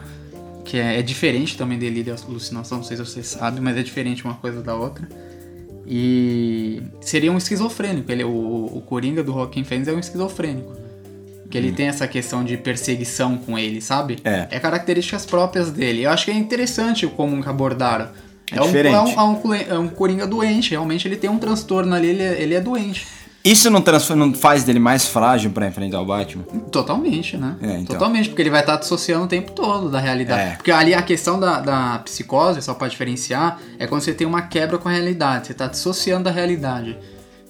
[0.65, 3.83] Que é, é diferente também delírio e alucinação, não sei se você sabe, mas é
[3.83, 5.09] diferente uma coisa da outra.
[5.87, 8.11] E seria um esquizofrênico.
[8.11, 10.73] Ele, o, o Coringa do Joaquin Phoenix é um esquizofrênico.
[11.51, 14.15] Que ele tem essa questão de perseguição com ele, sabe?
[14.15, 14.21] Hum.
[14.25, 14.49] É.
[14.51, 16.03] É características próprias dele.
[16.05, 18.09] Eu acho que é interessante como abordaram.
[18.51, 18.95] É um, diferente.
[18.95, 20.71] é, um, é, um, é um Coringa doente.
[20.71, 23.07] Realmente ele tem um transtorno ali, ele é, ele é doente.
[23.45, 26.45] Isso não, transforma, não faz dele mais frágil pra enfrentar o Batman?
[26.71, 27.57] Totalmente, né?
[27.61, 27.97] É, então.
[27.97, 30.53] Totalmente, porque ele vai estar dissociando o tempo todo da realidade.
[30.53, 30.57] É.
[30.57, 34.43] Porque ali a questão da, da psicose, só pra diferenciar, é quando você tem uma
[34.43, 35.49] quebra com a realidade.
[35.49, 36.97] Você tá dissociando da realidade.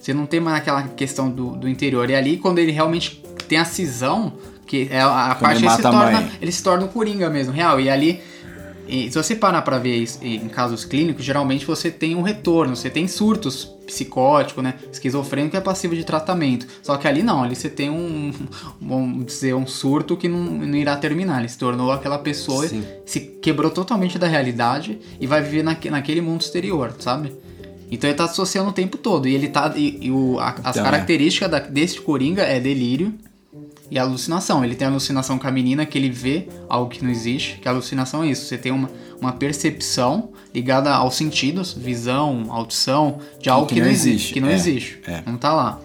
[0.00, 2.08] Você não tem mais aquela questão do, do interior.
[2.08, 4.32] E ali, quando ele realmente tem a cisão,
[4.66, 6.30] que é a, a parte ele ele se torna.
[6.40, 7.78] Ele se torna um coringa mesmo, real.
[7.78, 8.20] E ali.
[8.88, 12.74] E se você parar pra ver isso em casos clínicos, geralmente você tem um retorno,
[12.76, 14.74] você tem surtos psicótico, né?
[14.92, 16.66] Esquizofrênico é passivo de tratamento.
[16.82, 18.32] Só que ali não, ali você tem um,
[18.80, 21.38] vamos dizer, um surto que não, não irá terminar.
[21.40, 22.84] Ele se tornou aquela pessoa, Sim.
[23.06, 27.32] se quebrou totalmente da realidade e vai viver naque, naquele mundo exterior, sabe?
[27.90, 29.28] Então ele tá associando o tempo todo.
[29.28, 29.72] E ele tá.
[29.76, 30.90] E, e o, a- as Então, é.
[30.90, 33.12] características da- desse Coringa é delírio
[33.92, 34.64] e alucinação.
[34.64, 37.58] Ele tem alucinação com a menina que ele vê algo que não existe.
[37.58, 38.46] Que a alucinação é isso.
[38.46, 38.90] Você tem uma,
[39.20, 44.32] uma percepção ligada aos sentidos, visão, audição, de algo que, não existe.
[44.32, 44.98] Que não é, existe.
[45.06, 45.22] é.
[45.26, 45.78] Não tá lá.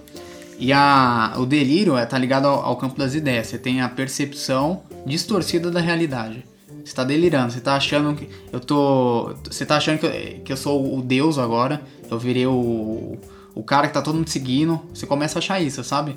[0.57, 3.47] E a, o delírio é, tá ligado ao, ao campo das ideias.
[3.47, 6.45] Você tem a percepção distorcida da realidade.
[6.85, 8.29] Você tá delirando, você tá achando que.
[8.53, 9.35] Eu tô.
[9.43, 11.81] Você tá achando que eu, que eu sou o deus agora.
[12.09, 13.17] Eu virei o.
[13.53, 14.79] O cara que tá todo mundo seguindo.
[14.93, 16.15] Você começa a achar isso, sabe?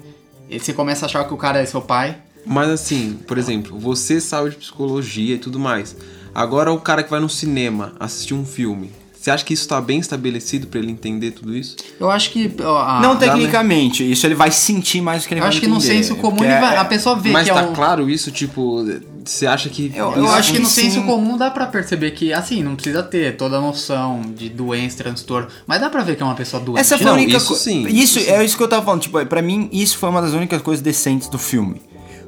[0.51, 2.17] E você começa a achar que o cara é seu pai.
[2.45, 5.97] Mas assim, por exemplo, você sabe de psicologia e tudo mais.
[6.35, 8.91] Agora o cara que vai no cinema assistir um filme.
[9.13, 11.77] Você acha que isso tá bem estabelecido pra ele entender tudo isso?
[12.01, 12.51] Eu acho que.
[12.63, 13.21] ó, a- não né?
[13.21, 15.95] tecnicamente, isso ele vai sentir mais do que ele Eu vai acho que no entender,
[16.03, 17.75] senso comum ele vai- é- a pessoa vê Mas que tá é um.
[17.75, 18.31] claro isso?
[18.31, 18.83] Tipo,
[19.25, 19.93] você acha que.
[19.95, 20.83] Eu- Eu acho que no sim.
[20.91, 24.99] senso comum dá pra perceber que, assim, não precisa ter toda a noção de doença,
[24.99, 26.81] transtorno, mas dá pra ver que é uma pessoa doente.
[26.81, 28.31] Essa foi Não, a única isso co- sim, Isso, isso sim.
[28.31, 29.01] é isso que eu tava falando.
[29.03, 31.83] Tipo, pra mim, isso foi uma das únicas coisas decentes do filme.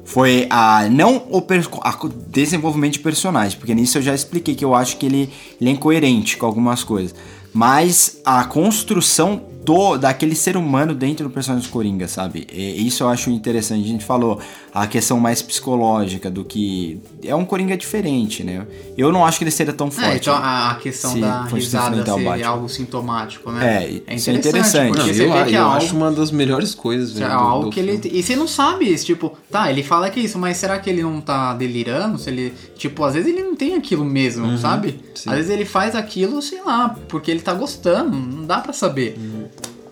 [0.05, 0.87] Foi a.
[0.89, 4.97] Não o per- a desenvolvimento de personagem, porque nisso eu já expliquei que eu acho
[4.97, 5.29] que ele,
[5.61, 7.15] ele é incoerente com algumas coisas.
[7.53, 12.47] Mas a construção do, daquele ser humano dentro do personagem do Coringa, sabe?
[12.51, 13.83] E isso eu acho interessante.
[13.83, 14.39] A gente falou
[14.73, 16.99] a questão mais psicológica do que.
[17.23, 18.65] É um Coringa diferente, né?
[18.97, 20.09] Eu não acho que ele seria tão forte.
[20.09, 22.45] É, então a, questão se da risada ser Batman.
[22.47, 23.83] algo sintomático, né?
[24.07, 24.87] É, isso é interessante.
[24.89, 27.19] porque Não, você eu, vê que é eu algo, acho uma das melhores coisas, é
[27.19, 27.29] velho.
[27.31, 28.01] do- algo do que ele...
[28.11, 30.89] E você não sabe isso, tipo, tá, ele fala que é isso, mas será que
[30.89, 32.17] ele não tá delirando?
[32.17, 34.89] Se ele, tipo, às vezes ele não tem aquilo mesmo, sabe?
[34.89, 35.29] Uhum, sim.
[35.29, 39.17] Às vezes ele faz aquilo, sei lá, porque ele tá gostando, não dá pra saber.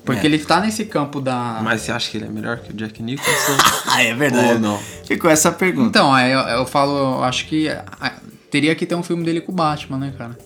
[0.05, 0.25] Porque É.
[0.25, 1.59] ele tá nesse campo da...
[1.63, 3.57] Mas você acha que ele é melhor que o Jack Nicholson?
[3.85, 4.53] Ah, é verdade.
[4.53, 4.77] Ou não?
[5.05, 5.89] Ficou essa pergunta.
[5.89, 8.13] Então, eu, eu falo, eu acho que ah,
[8.49, 10.37] teria que ter um filme dele com o Batman, né, cara?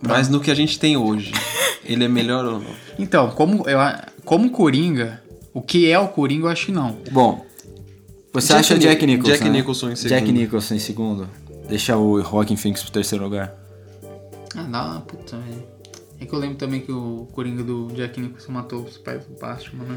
[0.00, 1.32] Mas no que a gente tem hoje,
[1.84, 2.70] ele é melhor ou não?
[2.98, 3.78] Então, como, eu,
[4.24, 5.22] como Coringa,
[5.52, 6.96] o que é o Coringa, eu acho que não.
[7.12, 7.44] Bom,
[8.32, 9.30] você Jack acha Ni- Jack Nicholson?
[9.32, 9.50] Jack né?
[9.50, 10.08] Nicholson em segundo.
[10.18, 11.28] Jack Nicholson em segundo.
[11.68, 13.52] Deixa o Joaquin Phoenix pro terceiro lugar.
[14.56, 15.62] Ah, dá, puta, velho.
[16.20, 19.40] É que eu lembro também que o Coringa do Jack Nicholson matou os pais do
[19.40, 19.96] Batman, né?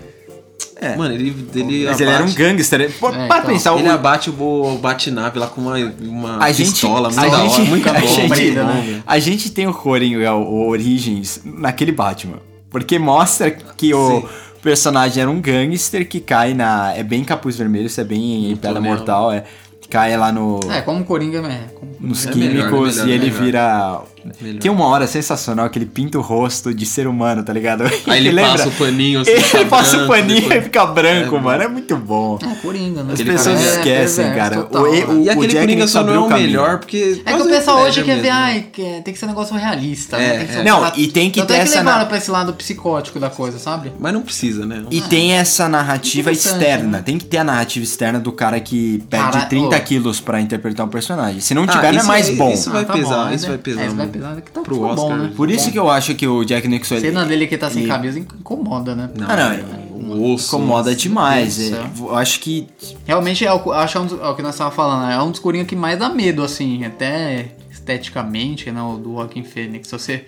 [0.78, 0.96] É.
[0.96, 2.82] Mano, ele, ele Mas ele era um abate- gangster.
[2.82, 6.44] Ele- Pô, É, para então, pensar, Ele o, abate o, Batnave lá com uma, uma
[6.44, 7.10] a gente, pistola.
[7.10, 9.04] Muito a da gente, hora, muito a bom, gente, né?
[9.06, 12.38] a gente tem o Coringa, o, Origins, naquele Batman.
[12.70, 14.28] Porque mostra que o Sim.
[14.62, 16.94] personagem era um gangster que cai na...
[16.96, 18.82] É bem capuz vermelho, isso é bem Pedra.
[18.82, 19.44] Mortal, é.
[19.90, 20.60] Cai lá no...
[20.72, 23.44] É, como Coringa, é, como nos É melhor, químicos é melhor, e é ele melhor.
[23.44, 24.02] vira.
[24.42, 24.60] Melhor.
[24.60, 27.84] Tem uma hora sensacional que ele pinta o rosto de ser humano, tá ligado?
[28.08, 31.40] Aí ele passa o paninho assim, Ele passa o paninho depois- e fica branco, É,
[31.40, 31.64] mano.
[31.64, 32.38] É muito bom.
[32.42, 33.14] É, Coringa, né?
[33.14, 34.56] As Aquele pessoas cara é esquecem, perverso cara.
[34.64, 35.06] total, O- né?
[35.06, 36.48] o- E aquele Jack Coringa só não é o caminho.
[36.48, 37.22] melhor, porque.
[37.26, 40.18] É que o pessoal hoje quer ver, ai, que- tem que ser um negócio realista,
[40.18, 40.38] É, né?
[40.40, 40.62] Tem que ser é.
[40.62, 42.54] um Não, e tem que Tanto ter é que essa levaram na- pra esse lado
[42.54, 43.92] psicótico da coisa, sabe?
[44.00, 44.84] Mas não precisa, né?
[44.92, 46.98] E tem essa narrativa externa.
[46.98, 47.02] né?
[47.04, 49.80] Tem que ter a narrativa externa do cara que perde Cara, 30 ô.
[49.82, 51.40] quilos pra interpretar um personagem.
[51.40, 52.52] Se não Ah, tiver, não é mais bom.
[52.52, 53.50] isso vai tá pesar, isso né?
[53.50, 53.84] vai pesar
[54.16, 54.36] É, isso vai muito.
[54.36, 54.42] pesar.
[54.42, 55.10] Que tá Pro ficou Oscar.
[55.10, 55.32] bom, né?
[55.36, 56.96] Por isso que eu acho que o Jack Nixon...
[56.96, 59.10] A cena dele que tá sem ele- camisa incomoda, né?
[59.28, 59.84] Ah, não.
[60.04, 60.48] O osso.
[60.48, 61.58] Incomoda demais.
[61.70, 62.68] Do É, eu acho que
[63.06, 65.16] Realmente, é o, acho que é, um dos- é o que nós estávamos falando, né?
[65.16, 68.82] é um dos Coringa que mais dá medo, assim, até esteticamente, né?
[68.82, 69.90] O do Joaquin Phoenix.
[69.90, 70.26] Você,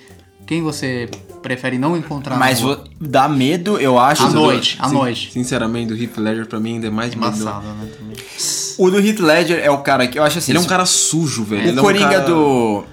[0.47, 1.09] quem você
[1.41, 2.61] prefere não encontrar Mas
[3.01, 4.23] dá medo, eu acho.
[4.23, 5.31] À do- noite, à noite.
[5.33, 7.27] Sinceramente, o Heath Ledger pra mim ainda é mais medo.
[7.35, 7.87] Embaçado, né?
[7.99, 8.15] Também.
[8.77, 10.51] O do Heath Ledger é o cara que eu acho assim.
[10.51, 11.61] Ele é um cara sujo, velho.
[11.63, 12.83] O Ele é um Coringa cara- do.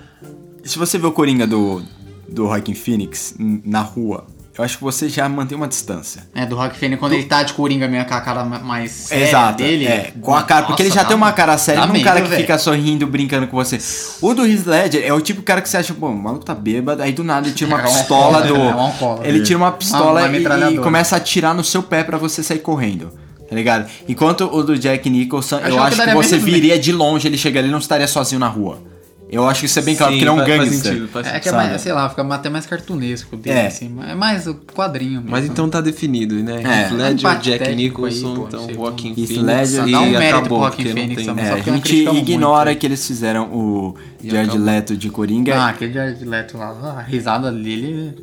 [0.65, 1.83] Se você vê o Coringa do.
[2.29, 4.25] Do Joaquin Phoenix na rua,
[4.57, 6.27] eu acho que você já mantém uma distância.
[6.35, 8.91] É, do Joaquin Phoenix, quando ele tá de Coringa mesmo com a cara ma- mais
[8.91, 9.59] séria Exato.
[9.63, 9.85] dele.
[9.87, 12.03] é, com a cara, porque ele já Nossa, tem uma cara séria, não é um
[12.03, 12.41] cara que velho.
[12.41, 13.79] fica sorrindo, brincando com você.
[14.23, 16.43] O do Heath Ledger é o tipo de cara que você acha, pô, o maluco
[16.43, 18.57] tá bêbado, aí do nada ele tira uma É pistola alcoólatra, do.
[18.57, 18.75] é
[19.21, 20.81] um ele tira uma Uma- pistola uma e- e, metralhadora.
[20.83, 23.13] começa a atirar no seu pé pra você sair correndo.
[23.47, 23.87] Tá ligado?
[24.09, 27.37] Enquanto o do Jack Nicholson, eu que acho que daria você viria de longe, ele
[27.37, 28.91] chegaria e não estaria sozinho na rua.
[29.33, 30.93] Eu acho que isso é bem claro, Sim, porque ele é um faz- faz gangster.
[30.93, 33.67] sentido, faz É que é mais, sei lá, fica até mais cartunesco dele, É.
[33.69, 33.97] assim.
[34.07, 35.31] É mais o quadrinho mesmo.
[35.31, 36.63] Mas então tá definido, né?
[36.63, 36.83] É.
[36.83, 39.43] Heath Ledger, Empate Jack aí, Nicholson, pô, então Joaquin Heath Phoenix.
[39.43, 39.89] Ledger.
[39.89, 42.65] e Dá um mérito acabou, pro Joaquin Phoenix tem- É, só a nós gente ignora
[42.67, 42.79] muito.
[42.79, 44.59] que eles fizeram o Jared.
[44.59, 45.57] Leto de Coringa.
[45.57, 48.15] Ah, aquele Jared Leto lá, a risada dele...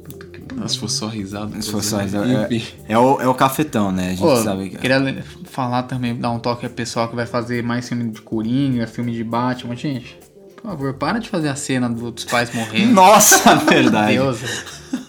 [0.68, 1.60] se fosse só risada.
[1.62, 2.64] Se fosse só- Enfim.
[2.88, 4.08] é, é o, é o cafetão, né?
[4.08, 4.78] A gente Pô, sabe que.
[4.78, 8.22] queria le- falar também, dar um toque ao pessoal que vai fazer mais filme de
[8.22, 9.76] Coringa, filme de Batman.
[9.76, 10.18] Gente,
[10.62, 12.94] por favor, para de fazer a cena do- dos pais morrendo.
[12.94, 14.14] Nossa, Meu verdade.
[14.14, 14.40] Deus.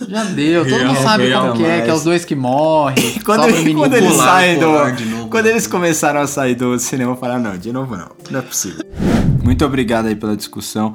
[0.09, 3.19] Já deu, todo mundo sabe como que é, que é os dois que morrem.
[3.25, 5.05] Quando, sobra o ele- menino quando eles pular, saem pular do.
[5.07, 5.29] novo.
[5.29, 8.11] Quando eles começaram a sair do cinema, eu falei, não, de novo não.
[8.31, 8.85] Não é possível.
[9.43, 10.95] Muito obrigado aí pela discussão.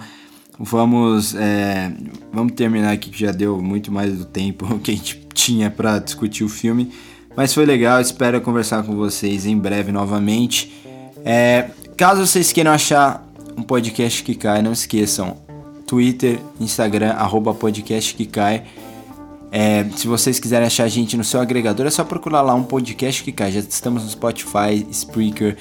[0.60, 1.92] Vamos, é,
[2.32, 6.00] vamos terminar aqui que já deu muito mais do tempo que a gente tinha pra
[6.00, 6.92] discutir o filme.
[7.36, 10.72] Mas foi legal, espero conversar com vocês em breve novamente.
[11.26, 13.25] É, caso vocês queiram achar
[13.58, 15.38] um podcast que cai, não esqueçam.
[15.86, 18.64] Twitter, Instagram, arroba podcast que cai.
[19.52, 22.64] É, se vocês quiserem achar a gente no seu agregador, é só procurar lá um
[22.64, 23.52] podcast que cai.
[23.52, 25.56] Já estamos no Spotify, Spreaker,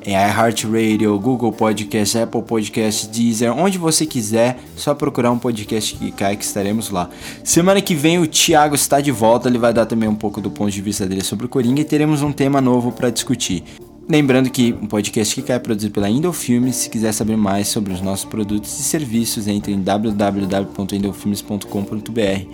[0.00, 6.10] é, iHeartRadio, Google Podcast, Apple Podcast, Deezer, onde você quiser, só procurar um podcast que
[6.10, 7.10] cai que estaremos lá.
[7.44, 10.50] Semana que vem o Thiago está de volta, ele vai dar também um pouco do
[10.50, 13.62] ponto de vista dele sobre o Coringa e teremos um tema novo para discutir.
[14.08, 16.76] Lembrando que um podcast que cai é produzido pela Indofilmes.
[16.76, 22.46] Se quiser saber mais sobre os nossos produtos e serviços, entre em www.indofilmes.com.br.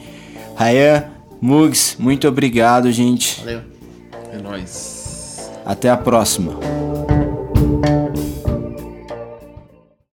[0.57, 1.05] Rayan,
[1.41, 3.39] Mugs, muito obrigado, gente.
[3.41, 3.61] Valeu.
[4.33, 5.51] É nóis.
[5.65, 6.59] Até a próxima.